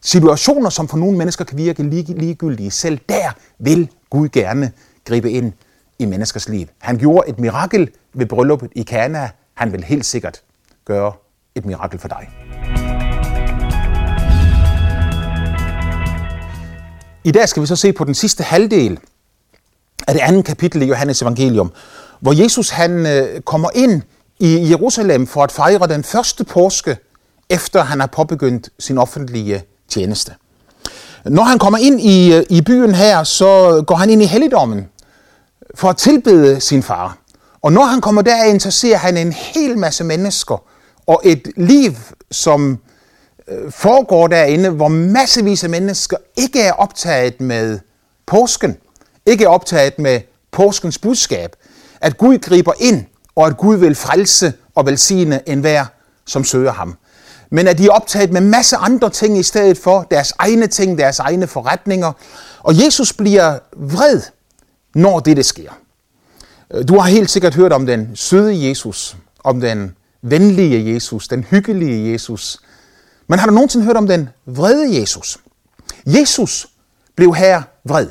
situationer, 0.03 0.71
som 0.71 0.89
for 0.89 0.97
nogle 0.97 1.19
mennesker 1.19 1.45
kan 1.45 1.59
virke 1.59 1.83
ligegyldige. 1.83 2.71
Selv 2.71 2.99
der 3.09 3.33
vil 3.59 3.89
Gud 4.11 4.29
gerne 4.29 4.73
gribe 5.05 5.31
ind 5.31 5.53
i 5.99 6.05
menneskers 6.05 6.49
liv. 6.49 6.67
Han 6.79 6.99
gjorde 6.99 7.29
et 7.29 7.39
mirakel 7.39 7.91
ved 8.15 8.27
brylluppet 8.27 8.71
i 8.77 8.83
Kana. 8.83 9.31
Han 9.55 9.73
vil 9.73 9.85
helt 9.85 10.07
sikkert 10.07 10.43
gøre 10.85 11.13
et 11.55 11.65
mirakel 11.65 11.99
for 11.99 12.09
dig. 12.09 12.29
I 17.25 17.31
dag 17.31 17.49
skal 17.49 17.63
vi 17.63 17.67
så 17.67 17.77
se 17.77 17.93
på 17.93 18.05
den 18.05 18.15
sidste 18.15 18.43
halvdel 18.43 18.99
af 20.09 20.15
det 20.15 20.21
andet 20.21 20.45
kapitel 20.45 20.83
i 20.83 20.87
Johannes 20.87 21.23
evangelium, 21.23 21.73
hvor 22.21 22.33
Jesus 22.43 22.71
han 22.71 23.07
øh, 23.07 23.41
kommer 23.41 23.69
ind 23.75 24.03
i 24.39 24.71
Jerusalem 24.71 25.27
for 25.27 25.43
at 25.43 25.53
fejre 25.53 25.87
den 25.87 26.05
første 26.05 26.45
påske, 26.45 26.97
efter 27.51 27.83
han 27.83 28.01
har 28.01 28.07
påbegyndt 28.07 28.71
sin 28.79 28.99
offentlige 28.99 29.63
tjeneste. 29.89 30.33
Når 31.25 31.43
han 31.43 31.59
kommer 31.59 31.79
ind 31.79 32.01
i, 32.01 32.35
øh, 32.35 32.45
i 32.51 32.61
byen 32.63 32.95
her, 32.95 33.25
så 33.25 33.83
går 33.87 33.95
han 33.95 34.11
ind 34.11 34.23
i 34.23 34.27
helligdommen 34.27 34.89
for 35.75 35.91
at 35.91 35.97
tilbede 35.97 36.61
sin 36.61 36.83
far. 36.83 37.19
Og 37.63 37.73
når 37.73 37.85
han 37.85 38.01
kommer 38.01 38.23
derind, 38.23 38.61
så 38.61 38.71
ser 38.71 38.97
han 38.97 39.17
en 39.17 39.33
hel 39.33 39.79
masse 39.79 40.05
mennesker 40.05 40.63
og 41.07 41.21
et 41.25 41.53
liv, 41.57 41.93
som 42.31 42.79
øh, 43.49 43.73
foregår 43.73 44.27
derinde, 44.27 44.71
hvor 44.71 44.89
massevis 44.89 45.65
af 45.65 45.71
mennesker 45.71 46.17
ikke 46.37 46.61
er 46.61 46.73
optaget 46.73 47.41
med 47.41 47.79
påsken, 48.27 48.77
ikke 49.27 49.45
er 49.45 49.49
optaget 49.49 49.99
med 49.99 50.21
påskens 50.53 50.99
budskab, 50.99 51.57
at 52.01 52.19
Gud 52.19 52.39
griber 52.39 52.73
ind, 52.79 53.05
og 53.37 53.47
at 53.47 53.57
Gud 53.57 53.77
vil 53.77 53.95
frelse 53.95 54.53
og 54.75 54.87
velsigne 54.87 55.49
enhver, 55.49 55.85
som 56.27 56.45
søger 56.45 56.73
ham. 56.73 56.97
Men 57.51 57.69
at 57.69 57.79
de 57.79 57.87
er 57.87 57.91
optaget 57.91 58.33
med 58.33 58.41
masse 58.41 58.77
andre 58.77 59.11
ting 59.11 59.39
i 59.39 59.43
stedet 59.43 59.79
for, 59.79 60.07
deres 60.11 60.33
egne 60.39 60.67
ting, 60.67 60.99
deres 60.99 61.19
egne 61.19 61.47
forretninger. 61.47 62.13
Og 62.63 62.85
Jesus 62.85 63.13
bliver 63.13 63.59
vred, 63.77 64.21
når 64.95 65.21
det 65.21 65.47
sker. 65.47 65.71
Øh, 66.75 66.89
du 66.89 66.99
har 66.99 67.09
helt 67.09 67.31
sikkert 67.31 67.55
hørt 67.55 67.73
om 67.73 67.87
den 67.87 68.11
søde 68.15 68.69
Jesus, 68.69 69.17
om 69.45 69.61
den 69.61 69.97
venlige 70.23 70.95
Jesus, 70.95 71.29
den 71.29 71.45
hyggelige 71.45 72.13
Jesus. 72.13 72.61
Men 73.29 73.39
har 73.39 73.47
du 73.47 73.55
nogensinde 73.55 73.85
hørt 73.85 73.97
om 73.97 74.07
den 74.07 74.29
vrede 74.47 75.01
Jesus? 75.01 75.39
Jesus 76.07 76.67
blev 77.17 77.35
her 77.35 77.63
vred. 77.85 78.07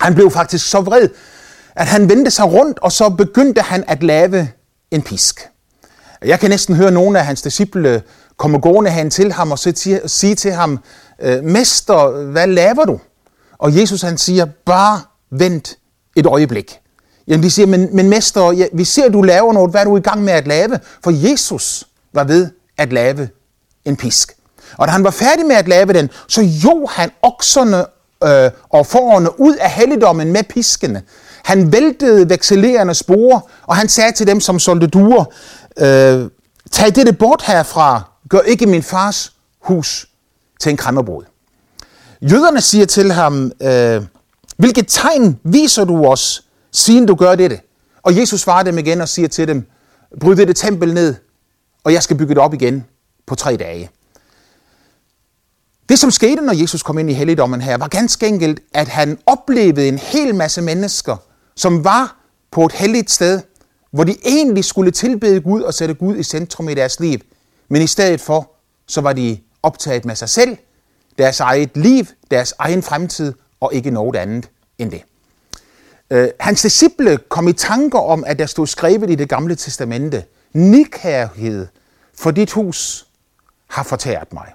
Han 0.00 0.14
blev 0.14 0.30
faktisk 0.30 0.70
så 0.70 0.80
vred, 0.80 1.08
at 1.74 1.86
han 1.86 2.08
vendte 2.08 2.30
sig 2.30 2.44
rundt, 2.52 2.78
og 2.78 2.92
så 2.92 3.08
begyndte 3.08 3.62
han 3.62 3.84
at 3.86 4.02
lave 4.02 4.48
en 4.90 5.02
pisk. 5.02 5.48
Jeg 6.24 6.40
kan 6.40 6.50
næsten 6.50 6.74
høre 6.74 6.90
nogle 6.90 7.18
af 7.18 7.26
hans 7.26 7.42
disciple 7.42 8.02
komme 8.36 8.58
gående 8.58 8.90
hen 8.90 9.10
til 9.10 9.32
ham 9.32 9.52
og 9.52 9.58
sige 9.58 10.34
til 10.34 10.52
ham, 10.52 10.78
øh, 11.20 11.44
Mester, 11.44 12.24
hvad 12.24 12.46
laver 12.46 12.84
du? 12.84 13.00
Og 13.58 13.76
Jesus 13.76 14.02
han 14.02 14.18
siger, 14.18 14.44
bare 14.44 15.00
vent 15.30 15.78
et 16.18 16.26
øjeblik. 16.26 16.80
Jamen 17.28 17.42
de 17.42 17.50
siger, 17.50 17.66
men, 17.66 17.88
men 17.96 18.08
mester, 18.08 18.52
ja, 18.52 18.66
vi 18.72 18.84
ser, 18.84 19.04
at 19.04 19.12
du 19.12 19.22
laver 19.22 19.52
noget. 19.52 19.70
Hvad 19.70 19.80
er 19.80 19.84
du 19.84 19.96
i 19.96 20.00
gang 20.00 20.22
med 20.22 20.32
at 20.32 20.46
lave? 20.46 20.80
For 21.04 21.10
Jesus 21.30 21.84
var 22.12 22.24
ved 22.24 22.50
at 22.76 22.92
lave 22.92 23.28
en 23.84 23.96
pisk. 23.96 24.36
Og 24.76 24.86
da 24.86 24.92
han 24.92 25.04
var 25.04 25.10
færdig 25.10 25.46
med 25.46 25.56
at 25.56 25.68
lave 25.68 25.92
den, 25.92 26.10
så 26.28 26.42
jo 26.42 26.86
han 26.90 27.10
okserne 27.22 27.84
øh, 28.24 28.50
og 28.68 28.86
forerne 28.86 29.40
ud 29.40 29.56
af 29.56 29.70
helligdommen 29.70 30.32
med 30.32 30.42
piskene. 30.44 31.02
Han 31.44 31.72
væltede 31.72 32.28
vekselerende 32.30 32.94
spore, 32.94 33.40
og 33.66 33.76
han 33.76 33.88
sagde 33.88 34.12
til 34.12 34.26
dem, 34.26 34.40
som 34.40 34.58
solgte 34.58 34.86
duer, 34.86 35.24
øh, 35.78 36.30
tag 36.70 36.94
dette 36.94 37.12
bort 37.12 37.42
herfra, 37.46 38.02
gør 38.28 38.40
ikke 38.40 38.66
min 38.66 38.82
fars 38.82 39.32
hus 39.60 40.08
til 40.60 40.70
en 40.70 40.76
krammerbrud. 40.76 41.24
Jøderne 42.22 42.60
siger 42.60 42.86
til 42.86 43.12
ham, 43.12 43.52
øh, 43.62 44.02
hvilket 44.58 44.84
tegn 44.88 45.40
viser 45.44 45.84
du 45.84 46.06
os, 46.06 46.44
siden 46.72 47.06
du 47.06 47.14
gør 47.14 47.34
dette? 47.34 47.60
Og 48.02 48.16
Jesus 48.16 48.40
svarer 48.40 48.62
dem 48.62 48.78
igen 48.78 49.00
og 49.00 49.08
siger 49.08 49.28
til 49.28 49.48
dem, 49.48 49.66
bryd 50.20 50.36
dette 50.36 50.52
tempel 50.52 50.94
ned, 50.94 51.14
og 51.84 51.92
jeg 51.92 52.02
skal 52.02 52.16
bygge 52.16 52.34
det 52.34 52.42
op 52.42 52.54
igen 52.54 52.84
på 53.26 53.34
tre 53.34 53.56
dage. 53.56 53.90
Det, 55.88 55.98
som 55.98 56.10
skete, 56.10 56.42
når 56.42 56.52
Jesus 56.52 56.82
kom 56.82 56.98
ind 56.98 57.10
i 57.10 57.12
helligdommen 57.12 57.60
her, 57.60 57.76
var 57.76 57.88
ganske 57.88 58.26
enkelt, 58.26 58.60
at 58.74 58.88
han 58.88 59.18
oplevede 59.26 59.88
en 59.88 59.98
hel 59.98 60.34
masse 60.34 60.62
mennesker, 60.62 61.16
som 61.56 61.84
var 61.84 62.16
på 62.50 62.66
et 62.66 62.72
helligt 62.72 63.10
sted, 63.10 63.40
hvor 63.90 64.04
de 64.04 64.16
egentlig 64.24 64.64
skulle 64.64 64.90
tilbede 64.90 65.40
Gud 65.40 65.62
og 65.62 65.74
sætte 65.74 65.94
Gud 65.94 66.16
i 66.16 66.22
centrum 66.22 66.68
i 66.68 66.74
deres 66.74 67.00
liv. 67.00 67.18
Men 67.68 67.82
i 67.82 67.86
stedet 67.86 68.20
for, 68.20 68.50
så 68.86 69.00
var 69.00 69.12
de 69.12 69.38
optaget 69.62 70.04
med 70.04 70.16
sig 70.16 70.28
selv, 70.28 70.56
deres 71.18 71.40
eget 71.40 71.76
liv, 71.76 72.06
deres 72.30 72.54
egen 72.58 72.82
fremtid 72.82 73.32
og 73.60 73.74
ikke 73.74 73.90
noget 73.90 74.16
andet 74.16 74.50
end 74.78 74.90
det. 74.90 75.02
Øh, 76.10 76.28
hans 76.40 76.62
disciple 76.62 77.18
kom 77.28 77.48
i 77.48 77.52
tanker 77.52 77.98
om, 77.98 78.24
at 78.26 78.38
der 78.38 78.46
stod 78.46 78.66
skrevet 78.66 79.10
i 79.10 79.14
det 79.14 79.28
gamle 79.28 79.54
testamente, 79.54 80.24
nikærhed 80.52 81.66
for 82.14 82.30
dit 82.30 82.50
hus 82.50 83.06
har 83.70 83.82
fortæret 83.82 84.32
mig. 84.32 84.52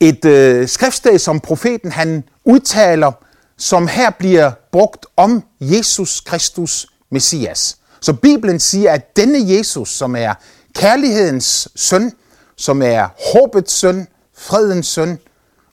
Et 0.00 0.24
øh, 0.24 0.68
skriftsted, 0.68 1.18
som 1.18 1.40
profeten 1.40 1.92
han 1.92 2.24
udtaler, 2.44 3.12
som 3.56 3.88
her 3.88 4.10
bliver 4.10 4.52
brugt 4.72 5.06
om 5.16 5.44
Jesus 5.60 6.20
Kristus 6.20 6.86
Messias. 7.10 7.78
Så 8.00 8.12
Bibelen 8.12 8.60
siger, 8.60 8.92
at 8.92 9.16
denne 9.16 9.56
Jesus, 9.56 9.88
som 9.88 10.16
er 10.16 10.34
kærlighedens 10.74 11.68
søn, 11.76 12.12
som 12.56 12.82
er 12.82 13.08
håbets 13.32 13.72
søn, 13.72 14.06
fredens 14.36 14.86
søn 14.86 15.18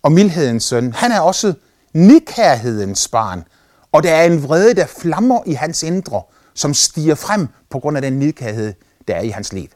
og 0.01 0.11
mildhedens 0.11 0.63
søn, 0.63 0.93
han 0.93 1.11
er 1.11 1.19
også 1.19 1.53
nikærhedens 1.95 3.07
barn. 3.07 3.43
Og 3.91 4.03
der 4.03 4.13
er 4.13 4.23
en 4.23 4.43
vrede, 4.43 4.73
der 4.73 4.85
flammer 4.85 5.39
i 5.45 5.53
hans 5.53 5.83
indre, 5.83 6.21
som 6.53 6.73
stiger 6.73 7.15
frem 7.15 7.47
på 7.69 7.79
grund 7.79 7.97
af 7.97 8.01
den 8.01 8.13
nidkærhed, 8.13 8.73
der 9.07 9.15
er 9.15 9.21
i 9.21 9.29
hans 9.29 9.53
liv. 9.53 9.67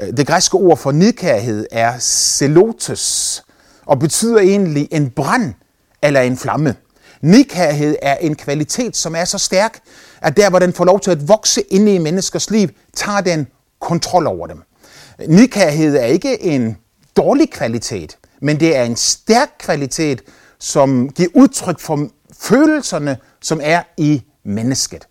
Øh, 0.00 0.16
det 0.16 0.26
græske 0.26 0.54
ord 0.54 0.76
for 0.76 0.92
nidkærhed 0.92 1.66
er 1.72 1.98
zelotes, 1.98 3.42
og 3.86 3.98
betyder 3.98 4.38
egentlig 4.38 4.88
en 4.90 5.10
brand 5.10 5.54
eller 6.02 6.20
en 6.20 6.36
flamme. 6.36 6.74
Nidkærhed 7.20 7.96
er 8.02 8.14
en 8.14 8.36
kvalitet, 8.36 8.96
som 8.96 9.14
er 9.14 9.24
så 9.24 9.38
stærk, 9.38 9.78
at 10.22 10.36
der, 10.36 10.50
hvor 10.50 10.58
den 10.58 10.72
får 10.72 10.84
lov 10.84 11.00
til 11.00 11.10
at 11.10 11.28
vokse 11.28 11.60
inde 11.60 11.94
i 11.94 11.98
menneskers 11.98 12.50
liv, 12.50 12.68
tager 12.94 13.20
den 13.20 13.46
kontrol 13.80 14.26
over 14.26 14.46
dem. 14.46 14.62
Nidkærhed 15.28 15.96
er 15.96 16.04
ikke 16.04 16.42
en 16.42 16.76
dårlig 17.16 17.50
kvalitet, 17.50 18.18
men 18.40 18.60
det 18.60 18.76
er 18.76 18.82
en 18.82 18.96
stærk 18.96 19.48
kvalitet, 19.58 20.22
som 20.64 21.08
giver 21.08 21.28
udtryk 21.34 21.80
for 21.80 22.08
følelserne, 22.40 23.16
som 23.40 23.60
er 23.62 23.82
i 23.96 24.22
mennesket. 24.44 25.06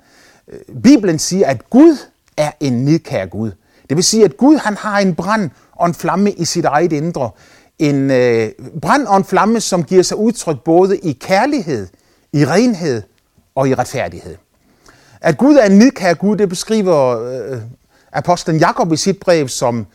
Øh, 0.47 0.81
Bibelen 0.83 1.19
siger, 1.19 1.47
at 1.47 1.69
Gud 1.69 1.97
er 2.37 2.51
en 2.59 2.73
nidkær 2.85 3.25
Gud. 3.25 3.51
Det 3.89 3.97
vil 3.97 4.03
sige, 4.03 4.25
at 4.25 4.37
Gud 4.37 4.57
han 4.57 4.77
har 4.77 4.99
en 4.99 5.15
brand 5.15 5.49
og 5.71 5.87
en 5.87 5.93
flamme 5.93 6.31
i 6.31 6.45
sit 6.45 6.65
eget 6.65 6.93
indre 6.93 7.29
en 7.79 8.11
øh, 8.11 8.51
brand 8.81 9.07
og 9.07 9.17
en 9.17 9.23
flamme, 9.23 9.59
som 9.59 9.83
giver 9.83 10.03
sig 10.03 10.17
udtryk 10.17 10.59
både 10.63 10.97
i 10.97 11.11
kærlighed, 11.11 11.87
i 12.33 12.45
renhed 12.45 13.01
og 13.55 13.69
i 13.69 13.75
retfærdighed. 13.75 14.35
At 15.21 15.37
Gud 15.37 15.55
er 15.55 15.65
en 15.65 15.77
nidkær 15.77 16.13
Gud, 16.13 16.37
det 16.37 16.49
beskriver 16.49 17.19
øh, 17.19 17.61
apostlen 18.11 18.57
Jakob 18.57 18.91
i 18.91 18.97
sit 18.97 19.19
brev 19.19 19.47
som, 19.47 19.87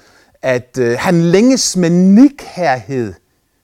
at 0.42 0.78
øh, 0.80 0.96
han 0.98 1.20
længes 1.20 1.76
med 1.76 1.90
nidkærhed 1.90 3.14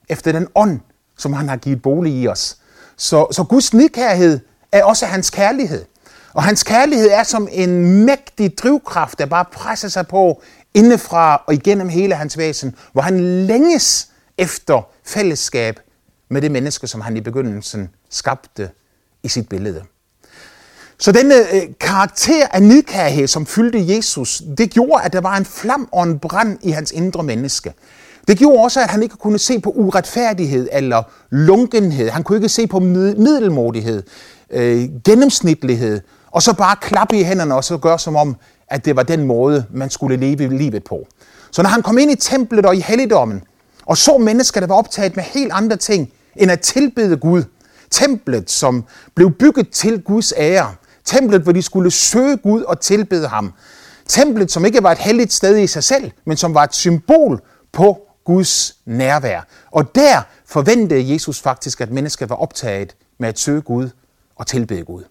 efter 0.09 0.31
den 0.31 0.47
ånd, 0.55 0.79
som 1.17 1.33
han 1.33 1.49
har 1.49 1.57
givet 1.57 1.81
bolig 1.81 2.13
i 2.13 2.27
os. 2.27 2.57
Så, 2.97 3.27
så 3.31 3.43
Guds 3.43 3.73
nidkærhed 3.73 4.39
er 4.71 4.83
også 4.83 5.05
hans 5.05 5.29
kærlighed. 5.29 5.85
Og 6.33 6.43
hans 6.43 6.63
kærlighed 6.63 7.09
er 7.11 7.23
som 7.23 7.47
en 7.51 8.05
mægtig 8.05 8.57
drivkraft, 8.57 9.19
der 9.19 9.25
bare 9.25 9.45
presser 9.51 9.87
sig 9.87 10.07
på 10.07 10.41
indefra 10.73 11.43
og 11.47 11.53
igennem 11.53 11.89
hele 11.89 12.15
hans 12.15 12.37
væsen, 12.37 12.75
hvor 12.93 13.01
han 13.01 13.45
længes 13.45 14.07
efter 14.37 14.87
fællesskab 15.05 15.79
med 16.29 16.41
det 16.41 16.51
menneske, 16.51 16.87
som 16.87 17.01
han 17.01 17.17
i 17.17 17.21
begyndelsen 17.21 17.89
skabte 18.09 18.69
i 19.23 19.27
sit 19.27 19.49
billede. 19.49 19.83
Så 20.97 21.11
denne 21.11 21.35
øh, 21.35 21.61
karakter 21.79 22.47
af 22.47 22.63
nidkærhed, 22.63 23.27
som 23.27 23.45
fyldte 23.45 23.95
Jesus, 23.95 24.41
det 24.57 24.71
gjorde, 24.71 25.03
at 25.03 25.13
der 25.13 25.21
var 25.21 25.37
en 25.37 25.45
flam 25.45 25.89
og 25.91 26.03
en 26.03 26.19
brand 26.19 26.59
i 26.63 26.71
hans 26.71 26.91
indre 26.91 27.23
menneske. 27.23 27.73
Det 28.27 28.37
gjorde 28.37 28.63
også, 28.63 28.81
at 28.81 28.87
han 28.87 29.03
ikke 29.03 29.17
kunne 29.17 29.39
se 29.39 29.59
på 29.59 29.69
uretfærdighed 29.69 30.67
eller 30.71 31.03
lunkenhed. 31.29 32.09
Han 32.09 32.23
kunne 32.23 32.37
ikke 32.37 32.49
se 32.49 32.67
på 32.67 32.79
middelmodighed, 32.79 34.03
øh, 34.49 34.89
gennemsnitlighed, 35.03 36.01
og 36.31 36.41
så 36.41 36.53
bare 36.53 36.75
klappe 36.81 37.19
i 37.19 37.23
hænderne 37.23 37.55
og 37.55 37.63
så 37.63 37.77
gøre 37.77 37.99
som 37.99 38.15
om, 38.15 38.35
at 38.67 38.85
det 38.85 38.95
var 38.95 39.03
den 39.03 39.23
måde, 39.23 39.65
man 39.71 39.89
skulle 39.89 40.17
leve 40.17 40.57
livet 40.57 40.83
på. 40.83 41.07
Så 41.51 41.61
når 41.61 41.69
han 41.69 41.81
kom 41.81 41.97
ind 41.97 42.11
i 42.11 42.15
templet 42.15 42.65
og 42.65 42.75
i 42.75 42.79
helligdommen, 42.79 43.41
og 43.85 43.97
så 43.97 44.17
mennesker, 44.17 44.59
der 44.59 44.67
var 44.67 44.75
optaget 44.75 45.15
med 45.15 45.23
helt 45.23 45.51
andre 45.53 45.77
ting, 45.77 46.11
end 46.35 46.51
at 46.51 46.59
tilbede 46.59 47.17
Gud, 47.17 47.43
templet, 47.91 48.51
som 48.51 48.83
blev 49.15 49.31
bygget 49.31 49.69
til 49.69 50.01
Guds 50.01 50.33
ære, 50.37 50.73
templet, 51.05 51.41
hvor 51.41 51.51
de 51.51 51.61
skulle 51.61 51.91
søge 51.91 52.37
Gud 52.37 52.61
og 52.61 52.79
tilbede 52.79 53.27
ham, 53.27 53.53
templet, 54.07 54.51
som 54.51 54.65
ikke 54.65 54.83
var 54.83 54.91
et 54.91 54.97
helligt 54.97 55.33
sted 55.33 55.57
i 55.57 55.67
sig 55.67 55.83
selv, 55.83 56.11
men 56.25 56.37
som 56.37 56.53
var 56.53 56.63
et 56.63 56.75
symbol 56.75 57.41
på 57.73 58.04
Guds 58.25 58.75
nærvær. 58.85 59.47
Og 59.71 59.95
der 59.95 60.21
forventede 60.45 61.13
Jesus 61.13 61.41
faktisk, 61.41 61.81
at 61.81 61.91
mennesker 61.91 62.25
var 62.25 62.35
optaget 62.35 62.95
med 63.17 63.29
at 63.29 63.39
søge 63.39 63.61
Gud 63.61 63.89
og 64.35 64.47
tilbede 64.47 64.83
Gud. 64.83 65.03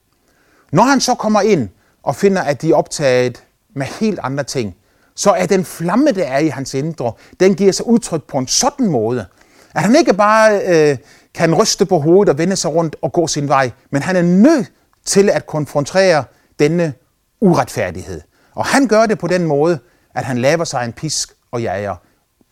Når 0.72 0.82
han 0.82 1.00
så 1.00 1.14
kommer 1.14 1.40
ind 1.40 1.68
og 2.02 2.16
finder, 2.16 2.42
at 2.42 2.62
de 2.62 2.70
er 2.70 2.74
optaget 2.74 3.44
med 3.74 3.86
helt 3.86 4.18
andre 4.22 4.44
ting, 4.44 4.76
så 5.14 5.30
er 5.30 5.46
den 5.46 5.64
flamme, 5.64 6.12
der 6.12 6.24
er 6.24 6.38
i 6.38 6.48
hans 6.48 6.74
indre, 6.74 7.12
den 7.40 7.54
giver 7.54 7.72
sig 7.72 7.86
udtryk 7.86 8.22
på 8.22 8.38
en 8.38 8.46
sådan 8.46 8.88
måde, 8.88 9.26
at 9.74 9.82
han 9.82 9.96
ikke 9.96 10.14
bare 10.14 10.60
øh, 10.66 10.96
kan 11.34 11.54
ryste 11.54 11.86
på 11.86 11.98
hovedet 11.98 12.28
og 12.28 12.38
vende 12.38 12.56
sig 12.56 12.74
rundt 12.74 12.96
og 13.02 13.12
gå 13.12 13.26
sin 13.26 13.48
vej, 13.48 13.70
men 13.90 14.02
han 14.02 14.16
er 14.16 14.22
nødt 14.22 14.72
til 15.04 15.30
at 15.30 15.46
konfrontere 15.46 16.24
denne 16.58 16.94
uretfærdighed. 17.40 18.20
Og 18.54 18.66
han 18.66 18.88
gør 18.88 19.06
det 19.06 19.18
på 19.18 19.26
den 19.26 19.46
måde, 19.46 19.78
at 20.14 20.24
han 20.24 20.38
laver 20.38 20.64
sig 20.64 20.84
en 20.84 20.92
pisk 20.92 21.32
og 21.50 21.62
jager 21.62 21.96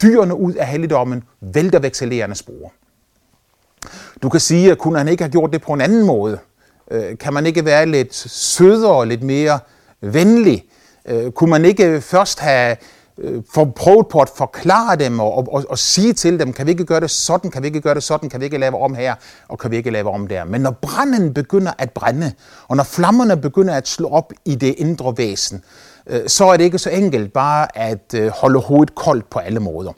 dyrene 0.03 0.35
ud 0.35 0.53
af 0.53 0.67
helligdommen, 0.67 1.23
vælter 1.41 1.79
vekselerende 1.79 2.37
spor. 2.37 2.73
Du 4.23 4.29
kan 4.29 4.41
sige, 4.41 4.71
at 4.71 4.79
kunne 4.79 4.99
han 4.99 5.09
ikke 5.09 5.23
have 5.23 5.31
gjort 5.31 5.53
det 5.53 5.63
på 5.63 5.73
en 5.73 5.81
anden 5.81 6.07
måde? 6.07 6.39
Øh, 6.91 7.19
kan 7.19 7.33
man 7.33 7.47
ikke 7.47 7.65
være 7.65 7.87
lidt 7.87 8.15
sødere 8.15 8.93
og 8.93 9.07
lidt 9.07 9.23
mere 9.23 9.59
venlig? 10.01 10.65
Øh, 11.09 11.33
kunne 11.33 11.51
man 11.51 11.65
ikke 11.65 12.01
først 12.01 12.41
have 12.41 12.77
øh, 13.19 13.43
prøvet 13.77 14.09
på 14.09 14.21
at 14.21 14.29
forklare 14.37 14.97
dem 14.97 15.21
og, 15.21 15.53
og, 15.53 15.65
og 15.69 15.79
sige 15.79 16.13
til 16.13 16.39
dem, 16.39 16.53
kan 16.53 16.67
vi 16.67 16.71
ikke 16.71 16.85
gøre 16.85 17.01
det 17.01 17.11
sådan, 17.11 17.51
kan 17.51 17.63
vi 17.63 17.67
ikke 17.67 17.81
gøre 17.81 17.95
det 17.95 18.03
sådan, 18.03 18.29
kan 18.29 18.41
vi 18.41 18.45
ikke 18.45 18.59
lave 18.59 18.79
om 18.79 18.95
her, 18.95 19.15
og 19.49 19.59
kan 19.59 19.71
vi 19.71 19.77
ikke 19.77 19.91
lave 19.91 20.11
om 20.11 20.27
der. 20.27 20.45
Men 20.45 20.61
når 20.61 20.71
branden 20.71 21.35
begynder 21.35 21.73
at 21.79 21.91
brænde, 21.91 22.33
og 22.69 22.77
når 22.77 22.85
flammerne 22.85 23.37
begynder 23.37 23.75
at 23.75 23.89
slå 23.89 24.09
op 24.09 24.33
i 24.45 24.55
det 24.55 24.75
indre 24.79 25.15
væsen, 25.17 25.65
Øh, 26.07 26.29
så 26.29 26.45
er 26.45 26.57
det 26.57 26.65
ikke 26.65 26.79
så 26.79 26.91
enkelt 26.91 27.33
bare 27.33 27.79
at 27.79 28.15
øh, 28.15 28.29
holde 28.29 28.59
hovedet 28.59 28.95
koldt 28.95 29.31
på 29.31 29.39
alle 29.39 29.61
måder. 29.61 29.93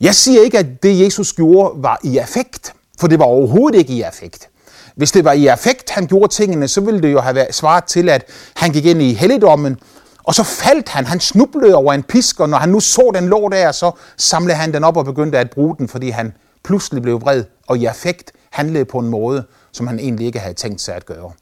Jeg 0.00 0.14
siger 0.14 0.42
ikke, 0.42 0.58
at 0.58 0.82
det 0.82 1.00
Jesus 1.00 1.32
gjorde 1.32 1.82
var 1.82 2.00
i 2.04 2.18
affekt, 2.18 2.74
for 3.00 3.06
det 3.06 3.18
var 3.18 3.24
overhovedet 3.24 3.78
ikke 3.78 3.92
i 3.92 4.02
affekt. 4.02 4.48
Hvis 4.96 5.12
det 5.12 5.24
var 5.24 5.32
i 5.32 5.46
affekt, 5.46 5.90
han 5.90 6.06
gjorde 6.06 6.32
tingene, 6.32 6.68
så 6.68 6.80
ville 6.80 7.02
det 7.02 7.12
jo 7.12 7.20
have 7.20 7.46
svaret 7.50 7.84
til, 7.84 8.08
at 8.08 8.24
han 8.56 8.72
gik 8.72 8.86
ind 8.86 9.02
i 9.02 9.14
helligdommen, 9.14 9.76
og 10.24 10.34
så 10.34 10.42
faldt 10.42 10.88
han, 10.88 11.06
han 11.06 11.20
snublede 11.20 11.74
over 11.74 11.92
en 11.92 12.02
pisk, 12.02 12.40
og 12.40 12.48
når 12.48 12.58
han 12.58 12.68
nu 12.68 12.80
så 12.80 13.10
den 13.14 13.28
lå 13.28 13.48
der, 13.48 13.72
så 13.72 13.90
samlede 14.16 14.56
han 14.56 14.74
den 14.74 14.84
op 14.84 14.96
og 14.96 15.04
begyndte 15.04 15.38
at 15.38 15.50
bruge 15.50 15.76
den, 15.78 15.88
fordi 15.88 16.10
han 16.10 16.32
pludselig 16.64 17.02
blev 17.02 17.20
vred, 17.20 17.44
og 17.66 17.78
i 17.78 17.84
affekt 17.84 18.32
handlede 18.50 18.84
på 18.84 18.98
en 18.98 19.08
måde, 19.08 19.44
som 19.72 19.86
han 19.86 19.98
egentlig 19.98 20.26
ikke 20.26 20.38
havde 20.38 20.54
tænkt 20.54 20.80
sig 20.80 20.94
at 20.94 21.06
gøre. 21.06 21.32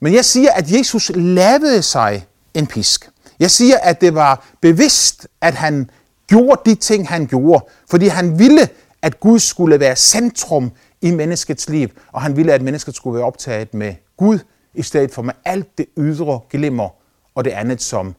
Men 0.00 0.14
jeg 0.14 0.24
siger, 0.24 0.52
at 0.52 0.70
Jesus 0.70 1.10
lavede 1.14 1.82
sig 1.82 2.26
en 2.54 2.66
pisk. 2.66 3.08
Jeg 3.40 3.50
siger, 3.50 3.78
at 3.78 4.00
det 4.00 4.14
var 4.14 4.46
bevidst, 4.60 5.28
at 5.40 5.54
han 5.54 5.90
gjorde 6.26 6.60
de 6.70 6.74
ting, 6.74 7.08
han 7.08 7.26
gjorde, 7.26 7.64
fordi 7.90 8.06
han 8.06 8.38
ville, 8.38 8.68
at 9.02 9.20
Gud 9.20 9.38
skulle 9.38 9.80
være 9.80 9.96
centrum 9.96 10.72
i 11.02 11.10
menneskets 11.10 11.68
liv, 11.68 11.88
og 12.12 12.22
han 12.22 12.36
ville, 12.36 12.52
at 12.52 12.62
mennesket 12.62 12.94
skulle 12.94 13.16
være 13.16 13.26
optaget 13.26 13.74
med 13.74 13.94
Gud, 14.16 14.38
i 14.74 14.82
stedet 14.82 15.10
for 15.14 15.22
med 15.22 15.34
alt 15.44 15.78
det 15.78 15.86
ydre 15.96 16.40
glimmer 16.50 16.88
og 17.34 17.44
det 17.44 17.50
andet, 17.50 17.82
som 17.82 18.14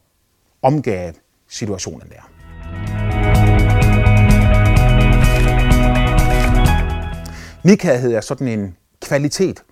omgav 0.62 1.14
situationen 1.50 2.10
der. 2.10 2.30
Nidkærhed 7.64 8.14
er 8.14 8.22
sådan 8.22 8.48
en 8.48 8.76
kvalitet, 9.02 9.64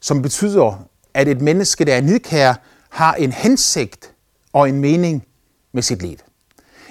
som 0.00 0.22
betyder, 0.22 0.88
at 1.14 1.28
et 1.28 1.40
menneske, 1.40 1.84
der 1.84 1.94
er 1.94 2.00
nidkær, 2.00 2.54
har 2.90 3.14
en 3.14 3.32
hensigt 3.32 4.13
og 4.54 4.68
en 4.68 4.80
mening 4.80 5.24
med 5.72 5.82
sit 5.82 6.02
liv. 6.02 6.16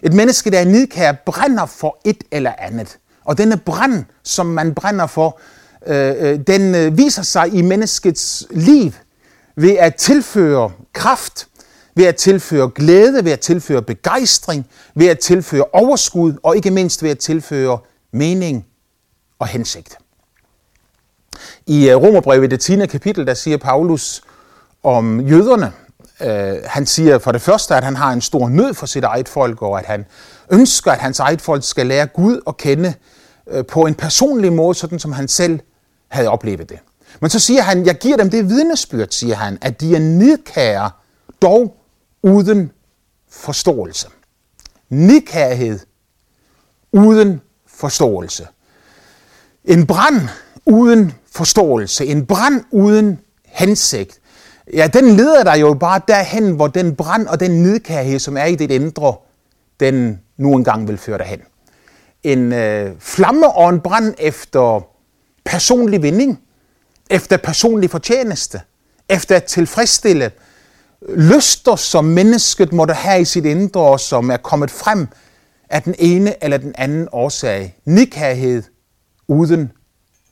Et 0.03 0.13
menneske, 0.13 0.51
der 0.51 0.59
er 0.59 0.65
nidkær, 0.65 1.11
brænder 1.25 1.65
for 1.65 1.97
et 2.05 2.23
eller 2.31 2.53
andet. 2.57 2.97
Og 3.25 3.37
denne 3.37 3.57
brand, 3.57 4.05
som 4.23 4.45
man 4.45 4.73
brænder 4.73 5.07
for, 5.07 5.39
øh, 5.87 6.15
øh, 6.19 6.39
den 6.47 6.75
øh, 6.75 6.97
viser 6.97 7.21
sig 7.21 7.53
i 7.53 7.61
menneskets 7.61 8.47
liv 8.51 8.91
ved 9.55 9.77
at 9.77 9.95
tilføre 9.95 10.71
kraft, 10.93 11.47
ved 11.95 12.05
at 12.05 12.15
tilføre 12.15 12.69
glæde, 12.75 13.25
ved 13.25 13.31
at 13.31 13.39
tilføre 13.39 13.81
begejstring, 13.81 14.67
ved 14.95 15.07
at 15.07 15.19
tilføre 15.19 15.63
overskud 15.73 16.33
og 16.43 16.55
ikke 16.55 16.71
mindst 16.71 17.03
ved 17.03 17.09
at 17.09 17.19
tilføre 17.19 17.79
mening 18.11 18.65
og 19.39 19.47
hensigt. 19.47 19.97
I 21.67 21.89
øh, 21.89 21.95
Romerbrevet, 21.95 22.51
det 22.51 22.59
10. 22.59 22.85
kapitel, 22.85 23.27
der 23.27 23.33
siger 23.33 23.57
Paulus 23.57 24.21
om 24.83 25.21
jøderne, 25.21 25.71
øh, 26.21 26.55
han 26.65 26.85
siger 26.85 27.19
for 27.19 27.31
det 27.31 27.41
første, 27.41 27.75
at 27.75 27.83
han 27.83 27.95
har 27.95 28.11
en 28.11 28.21
stor 28.21 28.49
nød 28.49 28.73
for 28.73 28.85
sit 28.85 29.03
eget 29.03 29.29
folk, 29.29 29.61
og 29.61 29.79
at 29.79 29.85
han 29.85 30.05
ønsker, 30.51 30.91
at 30.91 30.99
hans 30.99 31.19
eget 31.19 31.41
folk 31.41 31.63
skal 31.63 31.87
lære 31.87 32.05
Gud 32.05 32.41
at 32.47 32.57
kende 32.57 32.93
øh, 33.47 33.65
på 33.65 33.81
en 33.81 33.95
personlig 33.95 34.53
måde, 34.53 34.75
sådan 34.75 34.99
som 34.99 35.11
han 35.11 35.27
selv 35.27 35.59
havde 36.07 36.29
oplevet 36.29 36.69
det. 36.69 36.79
Men 37.19 37.29
så 37.29 37.39
siger 37.39 37.61
han, 37.61 37.85
jeg 37.85 37.97
giver 37.97 38.17
dem 38.17 38.29
det 38.29 38.49
vidnesbyrd, 38.49 39.07
siger 39.09 39.35
han, 39.35 39.57
at 39.61 39.81
de 39.81 39.95
er 39.95 39.99
nidkære, 39.99 40.91
dog 41.41 41.75
uden 42.23 42.71
forståelse. 43.29 44.07
Nidkærhed 44.89 45.79
uden 46.91 47.41
forståelse. 47.67 48.47
En 49.65 49.87
brand 49.87 50.21
uden 50.65 51.13
forståelse, 51.31 52.05
en 52.05 52.25
brand 52.25 52.63
uden 52.71 53.19
hensigt, 53.45 54.19
ja, 54.73 54.87
den 54.87 55.09
leder 55.09 55.43
dig 55.43 55.61
jo 55.61 55.73
bare 55.73 56.01
derhen, 56.07 56.51
hvor 56.51 56.67
den 56.67 56.95
brand 56.95 57.27
og 57.27 57.39
den 57.39 57.63
nidkærhed, 57.63 58.19
som 58.19 58.37
er 58.37 58.45
i 58.45 58.55
dit 58.55 58.71
indre, 58.71 59.15
den 59.79 60.19
nu 60.37 60.55
engang 60.55 60.87
vil 60.87 60.97
føre 60.97 61.17
dig 61.17 61.25
hen. 61.25 61.41
En 62.23 62.53
øh, 62.53 62.91
flamme 62.99 63.51
og 63.51 63.69
en 63.69 63.81
brand 63.81 64.13
efter 64.17 64.87
personlig 65.45 66.01
vinding, 66.01 66.39
efter 67.09 67.37
personlig 67.37 67.89
fortjeneste, 67.89 68.61
efter 69.09 69.35
at 69.35 69.43
tilfredsstille 69.43 70.31
lyster, 71.15 71.75
som 71.75 72.05
mennesket 72.05 72.73
måtte 72.73 72.93
have 72.93 73.21
i 73.21 73.25
sit 73.25 73.45
indre, 73.45 73.99
som 73.99 74.31
er 74.31 74.37
kommet 74.37 74.71
frem 74.71 75.07
af 75.69 75.83
den 75.83 75.95
ene 75.99 76.43
eller 76.43 76.57
den 76.57 76.75
anden 76.77 77.07
årsag. 77.11 77.75
Nikærhed 77.85 78.63
uden 79.27 79.71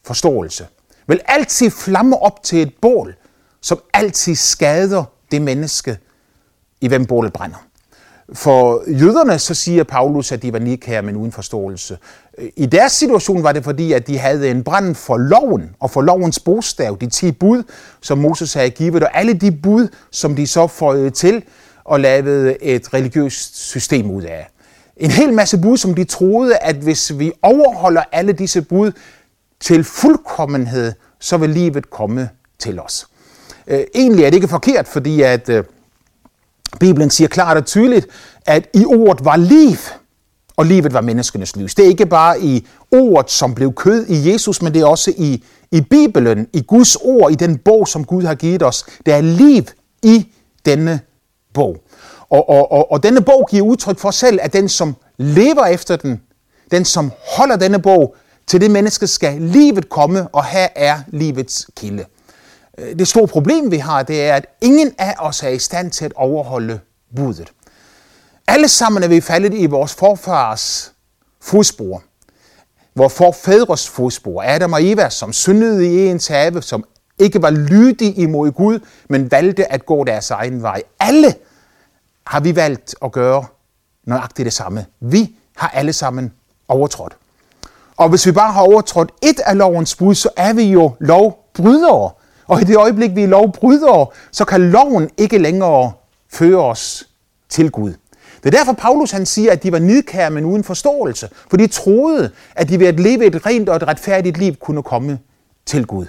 forståelse. 0.06 0.68
Vil 1.08 1.22
altid 1.26 1.72
flamme 1.72 2.18
op 2.18 2.44
til 2.44 2.62
et 2.62 2.74
bål, 2.82 3.16
som 3.62 3.80
altid 3.94 4.36
skader 4.36 5.04
det 5.32 5.42
menneske, 5.42 5.98
i 6.82 6.88
hvem 6.88 7.06
bålet 7.06 7.34
brænder. 7.34 7.68
For 8.34 8.84
jøderne 8.92 9.40
så 9.40 9.54
siger 9.54 9.84
Paulus, 9.84 10.32
at 10.32 10.42
de 10.42 10.54
var 10.54 10.60
nikære, 10.60 11.02
men 11.02 11.16
uden 11.16 11.32
forståelse. 11.32 11.98
I 12.56 12.66
deres 12.66 12.92
situation 12.92 13.44
var 13.44 13.52
det 13.52 13.64
fordi, 13.64 13.94
at 13.94 14.08
de 14.08 14.18
havde 14.18 14.52
en 14.52 14.64
brand 14.64 14.96
for 14.96 15.18
loven 15.18 15.76
og 15.80 15.92
for 15.92 16.02
lovens 16.02 16.40
bogstav, 16.40 16.98
de 17.02 17.10
ti 17.10 17.32
bud, 17.32 17.64
som 18.02 18.18
Moses 18.18 18.54
havde 18.54 18.70
givet, 18.70 19.04
og 19.04 19.18
alle 19.18 19.34
de 19.34 19.52
bud, 19.52 19.88
som 20.12 20.36
de 20.36 20.48
så 20.48 20.68
føjede 20.68 21.10
til 21.10 21.44
og 21.84 22.00
lavede 22.00 22.64
et 22.64 22.94
religiøst 22.94 23.58
system 23.58 24.12
ud 24.12 24.24
af. 24.24 24.50
En 24.98 25.12
hel 25.12 25.34
masse 25.34 25.58
bud, 25.58 25.78
som 25.78 25.94
de 25.94 26.04
troede, 26.04 26.58
at 26.58 26.76
hvis 26.76 27.20
vi 27.20 27.32
overholder 27.42 28.04
alle 28.12 28.34
disse 28.34 28.62
bud 28.62 28.92
til 29.60 29.84
fuldkommenhed, 29.84 30.94
så 31.20 31.38
vil 31.38 31.50
livet 31.50 31.90
komme 31.90 32.30
til 32.60 32.80
os. 32.80 33.08
Øh, 33.68 33.84
egentlig 33.96 34.26
er 34.26 34.30
det 34.30 34.36
ikke 34.36 34.48
forkert, 34.48 34.88
fordi 34.88 35.22
at 35.22 35.50
øh, 35.50 35.64
Bibelen 36.80 37.10
siger 37.10 37.28
klart 37.28 37.58
og 37.58 37.66
tydeligt, 37.66 38.08
at 38.46 38.70
i 38.74 38.86
ordet 38.86 39.26
var 39.26 39.36
liv, 39.36 39.78
og 40.58 40.66
livet 40.66 40.94
var 40.94 41.02
menneskenes 41.02 41.56
lys. 41.56 41.76
Det 41.76 41.86
er 41.86 41.90
ikke 41.90 42.06
bare 42.06 42.42
i 42.42 42.68
ordet, 42.92 43.32
som 43.32 43.56
blev 43.56 43.74
kød 43.74 44.06
i 44.06 44.32
Jesus, 44.32 44.62
men 44.62 44.74
det 44.74 44.82
er 44.82 44.86
også 44.86 45.14
i, 45.18 45.44
i 45.72 45.82
Bibelen, 45.82 46.48
i 46.54 46.62
Guds 46.62 46.96
ord, 46.96 47.32
i 47.32 47.36
den 47.36 47.58
bog, 47.58 47.88
som 47.88 48.06
Gud 48.06 48.24
har 48.24 48.36
givet 48.36 48.64
os. 48.64 48.86
Der 49.06 49.16
er 49.16 49.22
liv 49.22 49.64
i 50.04 50.28
denne 50.66 51.00
bog. 51.54 51.78
Og, 52.30 52.50
og, 52.50 52.72
og, 52.72 52.92
og 52.92 53.04
denne 53.04 53.22
bog 53.22 53.48
giver 53.52 53.66
udtryk 53.66 54.00
for 54.00 54.12
selv, 54.12 54.40
at 54.42 54.54
den, 54.54 54.70
som 54.70 54.96
lever 55.18 55.66
efter 55.66 55.96
den, 55.96 56.22
den, 56.72 56.86
som 56.86 57.12
holder 57.38 57.56
denne 57.56 57.80
bog, 57.80 58.16
til 58.48 58.62
det 58.62 58.72
menneske 58.72 59.08
skal 59.08 59.42
livet 59.42 59.90
komme, 59.90 60.28
og 60.28 60.46
her 60.46 60.68
er 60.76 61.00
livets 61.08 61.70
kilde. 61.78 62.06
Øh, 62.78 63.00
det 63.00 63.08
store 63.08 63.28
problem, 63.28 63.72
vi 63.72 63.78
har, 63.78 64.04
det 64.04 64.22
er, 64.26 64.36
at 64.36 64.46
ingen 64.62 64.94
af 64.98 65.16
os 65.20 65.44
er 65.44 65.50
i 65.50 65.60
stand 65.60 65.92
til 65.92 66.06
at 66.06 66.14
overholde 66.16 66.80
budet. 67.16 67.52
Alle 68.48 68.68
sammen 68.68 69.04
er 69.04 69.08
vi 69.08 69.22
faldet 69.22 69.54
i 69.54 69.66
vores 69.66 69.94
forfars 69.94 70.94
fodspor. 71.42 72.04
Vores 72.96 73.14
forfædres 73.14 73.90
fodspor. 73.90 74.44
Adam 74.44 74.74
og 74.74 74.86
Eva, 74.86 75.10
som 75.10 75.34
syndede 75.34 75.86
i 75.88 76.08
ens 76.08 76.28
have, 76.28 76.62
som 76.62 76.84
ikke 77.20 77.42
var 77.42 77.50
lydige 77.50 78.14
imod 78.14 78.52
Gud, 78.52 78.80
men 79.10 79.32
valgte 79.32 79.72
at 79.72 79.86
gå 79.86 80.04
deres 80.04 80.32
egen 80.32 80.62
vej. 80.62 80.84
Alle 81.00 81.36
har 82.28 82.40
vi 82.40 82.56
valgt 82.56 82.96
at 83.02 83.12
gøre 83.12 83.46
nøjagtigt 84.04 84.46
det 84.46 84.54
samme. 84.54 84.86
Vi 85.00 85.36
har 85.58 85.70
alle 85.70 85.94
sammen 85.94 86.34
overtrådt. 86.68 87.18
Og 87.98 88.10
hvis 88.10 88.26
vi 88.26 88.32
bare 88.32 88.52
har 88.52 88.62
overtrådt 88.62 89.12
et 89.22 89.40
af 89.40 89.58
lovens 89.58 89.96
bud, 89.96 90.16
så 90.16 90.30
er 90.38 90.54
vi 90.54 90.64
jo 90.64 90.92
lovbrydere. 91.00 92.12
Og 92.52 92.62
i 92.62 92.64
det 92.64 92.78
øjeblik, 92.78 93.16
vi 93.16 93.24
er 93.24 93.28
lovbrydere, 93.28 94.08
så 94.32 94.46
kan 94.46 94.72
loven 94.72 95.10
ikke 95.18 95.38
længere 95.38 95.92
føre 96.30 96.64
os 96.64 97.08
til 97.50 97.72
Gud. 97.72 97.94
Det 98.44 98.54
er 98.54 98.58
derfor, 98.58 98.74
Paulus 98.74 99.12
han 99.12 99.26
siger, 99.26 99.52
at 99.52 99.64
de 99.64 99.72
var 99.72 99.80
nidkære, 99.80 100.32
men 100.32 100.46
uden 100.46 100.64
forståelse. 100.64 101.30
For 101.50 101.58
de 101.58 101.68
troede, 101.68 102.32
at 102.56 102.70
de 102.70 102.80
ved 102.80 102.88
at 102.88 103.00
leve 103.00 103.26
et 103.26 103.46
rent 103.46 103.70
og 103.70 103.76
et 103.76 103.88
retfærdigt 103.88 104.38
liv 104.38 104.56
kunne 104.56 104.84
komme 104.84 105.20
til 105.66 105.86
Gud. 105.86 106.06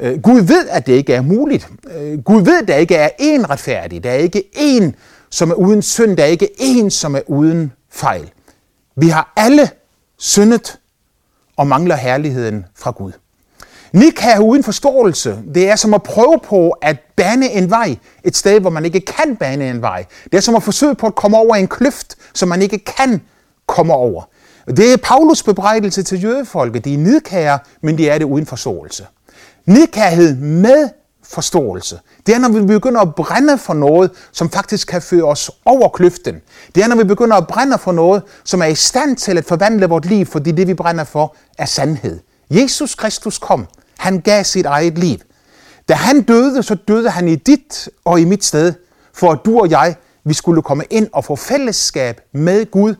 Øh, 0.00 0.22
Gud 0.22 0.40
ved, 0.40 0.68
at 0.68 0.86
det 0.86 0.92
ikke 0.92 1.14
er 1.14 1.22
muligt. 1.22 1.68
Øh, 1.96 2.22
Gud 2.22 2.42
ved, 2.42 2.62
at 2.62 2.68
der 2.68 2.76
ikke 2.76 2.94
er 2.94 3.08
én 3.08 3.50
retfærdig. 3.50 4.04
Der 4.04 4.10
er 4.10 4.14
ikke 4.14 4.44
én, 4.56 4.92
som 5.30 5.50
er 5.50 5.54
uden 5.54 5.82
synd. 5.82 6.16
Der 6.16 6.22
er 6.22 6.28
ikke 6.28 6.48
én, 6.60 6.88
som 6.88 7.14
er 7.14 7.20
uden 7.26 7.72
fejl. 7.90 8.30
Vi 8.96 9.08
har 9.08 9.32
alle 9.36 9.70
syndet 10.18 10.78
og 11.56 11.66
mangler 11.66 11.96
herligheden 11.96 12.66
fra 12.74 12.90
Gud. 12.90 13.12
Nikah 13.94 14.40
uden 14.40 14.64
forståelse, 14.64 15.38
det 15.54 15.68
er 15.68 15.76
som 15.76 15.94
at 15.94 16.02
prøve 16.02 16.40
på 16.44 16.70
at 16.70 16.96
bane 17.16 17.50
en 17.50 17.70
vej 17.70 17.96
et 18.24 18.36
sted, 18.36 18.60
hvor 18.60 18.70
man 18.70 18.84
ikke 18.84 19.00
kan 19.00 19.36
bane 19.36 19.70
en 19.70 19.82
vej. 19.82 20.04
Det 20.24 20.34
er 20.34 20.40
som 20.40 20.54
at 20.54 20.62
forsøge 20.62 20.94
på 20.94 21.06
at 21.06 21.14
komme 21.14 21.36
over 21.36 21.54
en 21.54 21.68
kløft, 21.68 22.16
som 22.34 22.48
man 22.48 22.62
ikke 22.62 22.78
kan 22.78 23.22
komme 23.66 23.94
over. 23.94 24.22
Det 24.66 24.92
er 24.92 24.96
Paulus 24.96 25.42
bebrejdelse 25.42 26.02
til 26.02 26.22
jødefolket. 26.22 26.84
De 26.84 26.94
er 26.94 26.98
nidkære, 26.98 27.58
men 27.82 27.98
de 27.98 28.08
er 28.08 28.18
det 28.18 28.24
uden 28.24 28.46
forståelse. 28.46 29.06
Nidkærhed 29.66 30.36
med 30.36 30.88
forståelse. 31.22 32.00
Det 32.26 32.34
er, 32.34 32.38
når 32.38 32.48
vi 32.48 32.66
begynder 32.66 33.00
at 33.00 33.14
brænde 33.14 33.58
for 33.58 33.74
noget, 33.74 34.10
som 34.32 34.50
faktisk 34.50 34.88
kan 34.88 35.02
føre 35.02 35.24
os 35.24 35.50
over 35.64 35.88
kløften. 35.88 36.34
Det 36.74 36.82
er, 36.82 36.88
når 36.88 36.96
vi 36.96 37.04
begynder 37.04 37.36
at 37.36 37.46
brænde 37.46 37.78
for 37.78 37.92
noget, 37.92 38.22
som 38.44 38.62
er 38.62 38.66
i 38.66 38.74
stand 38.74 39.16
til 39.16 39.38
at 39.38 39.44
forvandle 39.44 39.86
vort 39.86 40.06
liv, 40.06 40.26
fordi 40.26 40.52
det, 40.52 40.66
vi 40.66 40.74
brænder 40.74 41.04
for, 41.04 41.36
er 41.58 41.66
sandhed. 41.66 42.20
Jesus 42.50 42.94
Kristus 42.94 43.38
kom. 43.38 43.66
Han 44.04 44.20
gav 44.20 44.44
sit 44.44 44.66
eget 44.66 44.98
liv. 44.98 45.18
Da 45.88 45.94
han 45.94 46.22
døde, 46.22 46.62
så 46.62 46.74
døde 46.74 47.10
han 47.10 47.28
i 47.28 47.34
dit 47.34 47.88
og 48.04 48.20
i 48.20 48.24
mit 48.24 48.44
sted, 48.44 48.72
for 49.14 49.32
at 49.32 49.38
du 49.44 49.60
og 49.60 49.70
jeg, 49.70 49.96
vi 50.24 50.34
skulle 50.34 50.62
komme 50.62 50.84
ind 50.90 51.08
og 51.12 51.24
få 51.24 51.36
fællesskab 51.36 52.20
med 52.32 52.70
Gud 52.70 52.94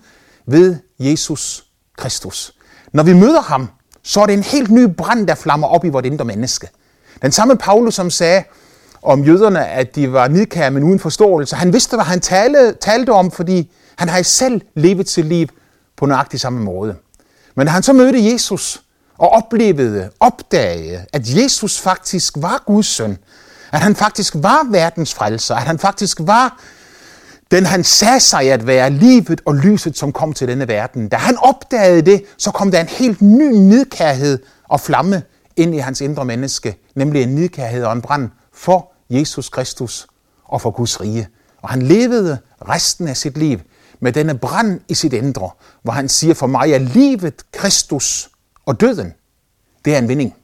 ved 0.47 0.77
Jesus 0.99 1.65
Kristus. 1.97 2.55
Når 2.93 3.03
vi 3.03 3.13
møder 3.13 3.41
ham, 3.41 3.69
så 4.03 4.21
er 4.21 4.27
det 4.27 4.33
en 4.33 4.43
helt 4.43 4.71
ny 4.71 4.85
brand, 4.97 5.27
der 5.27 5.35
flammer 5.35 5.67
op 5.67 5.85
i 5.85 5.89
vores 5.89 6.07
indre 6.07 6.25
menneske. 6.25 6.69
Den 7.23 7.33
samme 7.33 7.57
Paulus, 7.57 7.95
som 7.95 8.11
sagde 8.11 8.45
om 9.03 9.25
jøderne, 9.25 9.67
at 9.67 9.95
de 9.95 10.13
var 10.13 10.29
nidkære, 10.29 10.71
men 10.71 10.83
uden 10.83 10.99
forståelse, 10.99 11.57
han 11.57 11.73
vidste, 11.73 11.97
hvad 11.97 12.05
han 12.05 12.21
talte, 12.21 12.73
talte 12.81 13.11
om, 13.11 13.31
fordi 13.31 13.73
han 13.97 14.09
har 14.09 14.23
selv 14.23 14.61
levet 14.75 15.09
sit 15.09 15.25
liv 15.25 15.49
på 15.97 16.07
nøjagtig 16.07 16.41
samme 16.41 16.61
måde. 16.61 16.97
Men 17.55 17.67
da 17.67 17.73
han 17.73 17.83
så 17.83 17.93
mødte 17.93 18.33
Jesus, 18.33 18.85
og 19.25 19.31
oplevede, 19.31 20.11
opdagede, 20.21 21.05
at 21.13 21.37
Jesus 21.37 21.81
faktisk 21.81 22.35
var 22.37 22.63
Guds 22.67 22.87
søn, 22.87 23.19
at 23.73 23.81
han 23.81 23.97
faktisk 23.97 24.35
var 24.37 24.67
verdens 24.71 25.15
frelser, 25.15 25.55
at 25.55 25.63
han 25.63 25.79
faktisk 25.79 26.19
var 26.21 26.61
den, 27.51 27.67
han 27.67 27.85
sagde 27.85 28.21
sig 28.21 28.53
at 28.53 28.67
være 28.67 28.91
livet 28.91 29.41
og 29.47 29.55
lyset, 29.55 29.99
som 29.99 30.13
kom 30.13 30.33
til 30.33 30.49
denne 30.49 30.69
verden. 30.69 31.09
Da 31.09 31.17
han 31.17 31.37
opdagede 31.39 32.03
det, 32.03 32.25
så 32.39 32.51
kom 32.51 32.71
der 32.71 32.81
en 32.81 32.87
helt 32.87 33.23
ny 33.23 33.53
nidkærhed 33.53 34.39
og 34.69 34.81
flamme 34.81 35.23
ind 35.57 35.75
i 35.75 35.79
hans 35.79 36.01
indre 36.01 36.25
menneske, 36.25 36.77
nemlig 36.95 37.23
en 37.23 37.35
nidkærhed 37.35 37.85
og 37.85 37.93
en 37.93 38.03
brand 38.03 38.31
for 38.55 38.93
Jesus 39.11 39.49
Kristus 39.49 40.07
og 40.45 40.61
for 40.61 40.71
Guds 40.71 41.01
rige. 41.01 41.29
Og 41.63 41.69
han 41.69 41.83
levede 41.83 42.39
resten 42.69 43.09
af 43.09 43.17
sit 43.17 43.39
liv 43.39 43.59
med 44.01 44.13
denne 44.13 44.39
brand 44.39 44.81
i 44.89 44.95
sit 44.95 45.13
indre, 45.13 45.51
hvor 45.83 45.93
han 45.93 46.09
siger, 46.09 46.35
for 46.35 46.47
mig 46.47 46.73
er 46.73 46.79
livet 46.79 47.43
Kristus 47.53 48.31
og 48.67 48.81
døden, 48.81 49.15
det 49.85 49.95
er 49.95 49.99
en 49.99 50.09
vinding. 50.09 50.35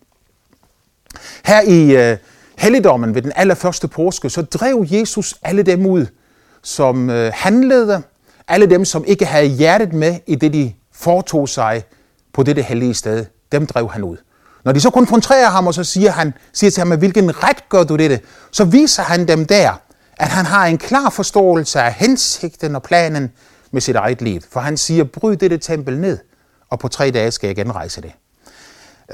Her 1.45 1.61
i 1.63 1.97
øh, 1.97 2.17
helligdommen 2.59 3.15
ved 3.15 3.23
den 3.23 3.33
allerførste 3.37 3.89
påske, 3.89 4.31
så 4.31 4.43
drev 4.43 4.87
Jesus 4.91 5.35
alle 5.43 5.63
dem 5.63 5.87
ud, 5.87 6.07
som 6.63 7.11
øh, 7.11 7.33
handlede, 7.35 8.03
alle 8.49 8.67
dem, 8.67 8.85
som 8.85 9.05
ikke 9.07 9.27
havde 9.27 9.47
hjertet 9.47 9.93
med 9.93 10.19
i 10.27 10.35
det, 10.35 10.53
de 10.53 10.73
foretog 10.93 11.49
sig 11.49 11.85
på 12.33 12.43
dette 12.43 12.63
hellige 12.63 12.95
sted, 12.95 13.27
dem 13.53 13.67
drev 13.67 13.91
han 13.91 14.05
ud. 14.05 14.17
Når 14.65 14.73
de 14.73 14.81
så 14.81 14.91
konfronterer 14.91 15.49
ham, 15.51 15.67
og 15.67 15.75
så 15.75 15.85
siger, 15.85 16.11
han, 16.11 16.35
siger 16.53 16.71
til 16.71 16.81
ham, 16.81 16.99
hvilken 16.99 17.45
ret 17.45 17.69
gør 17.69 17.85
du 17.85 17.97
dette, 17.97 18.21
så 18.51 18.65
viser 18.65 19.03
han 19.03 19.29
dem 19.29 19.47
der, 19.47 19.81
at 20.17 20.29
han 20.29 20.47
har 20.47 20.67
en 20.67 20.79
klar 20.79 21.11
forståelse 21.11 21.81
af 21.81 21.93
hensigten 21.93 22.77
og 22.77 22.83
planen 22.83 23.33
med 23.71 23.81
sit 23.81 23.97
eget 23.97 24.23
liv. 24.23 24.41
For 24.51 24.61
han 24.61 24.77
siger, 24.77 25.05
bryd 25.05 25.37
dette 25.37 25.59
tempel 25.59 25.99
ned, 25.99 26.19
og 26.71 26.79
på 26.79 26.89
tre 26.89 27.11
dage 27.11 27.31
skal 27.31 27.47
jeg 27.47 27.57
genrejse 27.57 28.03
det. 28.03 28.13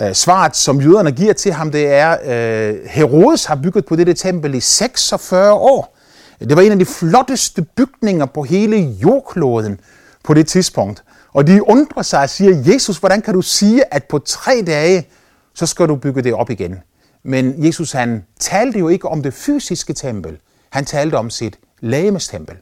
Øh, 0.01 0.15
svaret, 0.15 0.57
som 0.57 0.81
jøderne 0.81 1.13
giver 1.13 1.33
til 1.33 1.53
ham, 1.53 1.71
det 1.71 1.87
er, 1.87 2.17
øh, 2.25 2.79
Herodes 2.87 3.45
har 3.45 3.57
bygget 3.63 3.87
på 3.87 3.97
dette 3.97 4.15
tempel 4.15 4.55
i 4.55 4.61
46 4.61 5.53
år. 5.53 5.97
Det 6.41 6.57
var 6.57 6.63
en 6.63 6.73
af 6.73 6.79
de 6.79 6.85
flotteste 6.85 7.63
bygninger 7.63 8.27
på 8.27 8.43
hele 8.43 8.77
jordkloden 8.77 9.81
på 10.25 10.35
det 10.35 10.47
tidspunkt. 10.47 11.05
Og 11.33 11.47
de 11.47 11.69
undrer 11.69 12.03
sig 12.03 12.21
og 12.21 12.31
siger, 12.31 12.73
Jesus, 12.73 12.99
hvordan 12.99 13.23
kan 13.23 13.35
du 13.35 13.43
sige, 13.43 13.95
at 13.95 14.05
på 14.05 14.19
tre 14.19 14.63
dage, 14.67 15.09
så 15.55 15.67
skal 15.67 15.89
du 15.89 15.97
bygge 15.97 16.23
det 16.23 16.35
op 16.35 16.51
igen? 16.51 16.77
Men 17.25 17.65
Jesus, 17.67 17.93
han 17.93 18.25
talte 18.41 18.79
jo 18.79 18.89
ikke 18.89 19.09
om 19.09 19.23
det 19.23 19.35
fysiske 19.35 19.93
tempel. 19.93 20.39
Han 20.71 20.85
talte 20.85 21.15
om 21.15 21.31
sit 21.31 21.59
lægemestempel. 21.81 22.57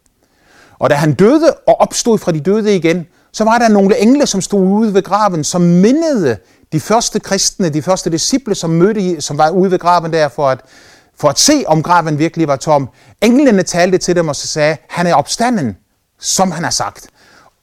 Og 0.78 0.90
da 0.90 0.94
han 0.94 1.14
døde 1.14 1.54
og 1.66 1.80
opstod 1.80 2.18
fra 2.18 2.32
de 2.32 2.40
døde 2.40 2.76
igen, 2.76 3.06
så 3.34 3.44
var 3.44 3.58
der 3.58 3.68
nogle 3.68 3.98
engle, 3.98 4.26
som 4.26 4.40
stod 4.40 4.60
ude 4.60 4.94
ved 4.94 5.02
graven, 5.02 5.44
som 5.44 5.60
mindede 5.60 6.36
de 6.72 6.80
første 6.80 7.20
kristne, 7.20 7.68
de 7.68 7.82
første 7.82 8.10
disciple, 8.10 8.54
som 8.54 8.70
mødte, 8.70 9.20
som 9.20 9.38
var 9.38 9.50
ude 9.50 9.70
ved 9.70 9.78
graven 9.78 10.12
der 10.12 10.28
for 10.28 10.48
at, 10.48 10.60
for 11.16 11.28
at 11.28 11.38
se, 11.38 11.64
om 11.66 11.82
graven 11.82 12.18
virkelig 12.18 12.48
var 12.48 12.56
tom. 12.56 12.88
Englene 13.22 13.62
talte 13.62 13.98
til 13.98 14.16
dem 14.16 14.28
og 14.28 14.36
så 14.36 14.46
sagde, 14.46 14.76
han 14.88 15.06
er 15.06 15.14
opstanden, 15.14 15.76
som 16.20 16.50
han 16.50 16.64
har 16.64 16.70
sagt. 16.70 17.06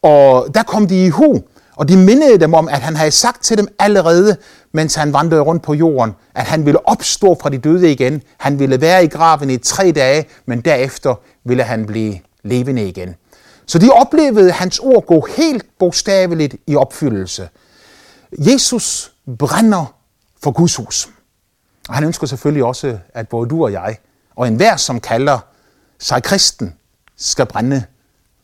Og 0.01 0.47
der 0.53 0.63
kom 0.63 0.87
de 0.87 1.05
i 1.05 1.09
hu, 1.09 1.41
og 1.75 1.89
de 1.89 1.97
mindede 1.97 2.39
dem 2.39 2.53
om, 2.53 2.67
at 2.67 2.79
han 2.79 2.95
havde 2.95 3.11
sagt 3.11 3.43
til 3.43 3.57
dem 3.57 3.67
allerede, 3.79 4.37
mens 4.73 4.95
han 4.95 5.13
vandrede 5.13 5.41
rundt 5.41 5.63
på 5.63 5.73
jorden, 5.73 6.15
at 6.35 6.43
han 6.43 6.65
ville 6.65 6.87
opstå 6.87 7.37
fra 7.41 7.49
de 7.49 7.57
døde 7.57 7.91
igen. 7.91 8.21
Han 8.37 8.59
ville 8.59 8.81
være 8.81 9.03
i 9.03 9.07
graven 9.07 9.49
i 9.49 9.57
tre 9.57 9.91
dage, 9.91 10.25
men 10.45 10.61
derefter 10.61 11.15
ville 11.45 11.63
han 11.63 11.85
blive 11.85 12.19
levende 12.43 12.87
igen. 12.87 13.15
Så 13.71 13.79
de 13.79 13.89
oplevede 13.89 14.51
hans 14.51 14.79
ord 14.79 15.05
gå 15.05 15.27
helt 15.37 15.65
bogstaveligt 15.79 16.55
i 16.67 16.75
opfyldelse. 16.75 17.49
Jesus 18.37 19.13
brænder 19.39 19.95
for 20.43 20.51
Guds 20.51 20.75
hus. 20.75 21.09
Og 21.89 21.95
han 21.95 22.03
ønsker 22.03 22.27
selvfølgelig 22.27 22.63
også, 22.63 22.99
at 23.13 23.29
både 23.29 23.49
du 23.49 23.63
og 23.63 23.71
jeg, 23.71 23.97
og 24.35 24.47
enhver, 24.47 24.75
som 24.75 24.99
kalder 24.99 25.39
sig 25.99 26.23
kristen, 26.23 26.75
skal 27.15 27.45
brænde 27.45 27.83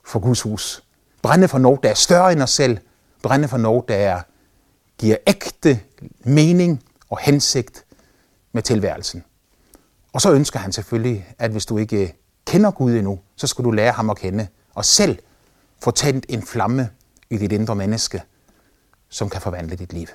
for 0.05 0.19
Guds 0.19 0.41
hus. 0.41 0.83
Brænde 1.21 1.47
for 1.47 1.57
noget, 1.57 1.83
der 1.83 1.89
er 1.89 1.93
større 1.93 2.31
end 2.31 2.41
os 2.41 2.51
selv. 2.51 2.77
Brænde 3.23 3.47
for 3.47 3.57
noget, 3.57 3.87
der 3.87 4.21
giver 4.97 5.17
ægte 5.27 5.79
mening 6.19 6.83
og 7.09 7.19
hensigt 7.21 7.85
med 8.51 8.61
tilværelsen. 8.61 9.23
Og 10.13 10.21
så 10.21 10.31
ønsker 10.31 10.59
han 10.59 10.71
selvfølgelig, 10.71 11.27
at 11.39 11.51
hvis 11.51 11.65
du 11.65 11.77
ikke 11.77 12.15
kender 12.45 12.71
Gud 12.71 12.91
endnu, 12.91 13.19
så 13.35 13.47
skal 13.47 13.65
du 13.65 13.71
lære 13.71 13.91
ham 13.91 14.09
at 14.09 14.17
kende, 14.17 14.47
og 14.77 14.85
selv 14.85 15.19
få 15.83 15.91
tændt 15.91 16.25
en 16.29 16.41
flamme 16.41 16.89
i 17.29 17.37
dit 17.37 17.51
indre 17.51 17.75
menneske, 17.75 18.23
som 19.09 19.29
kan 19.29 19.41
forvandle 19.41 19.75
dit 19.75 19.93
liv. 19.93 20.07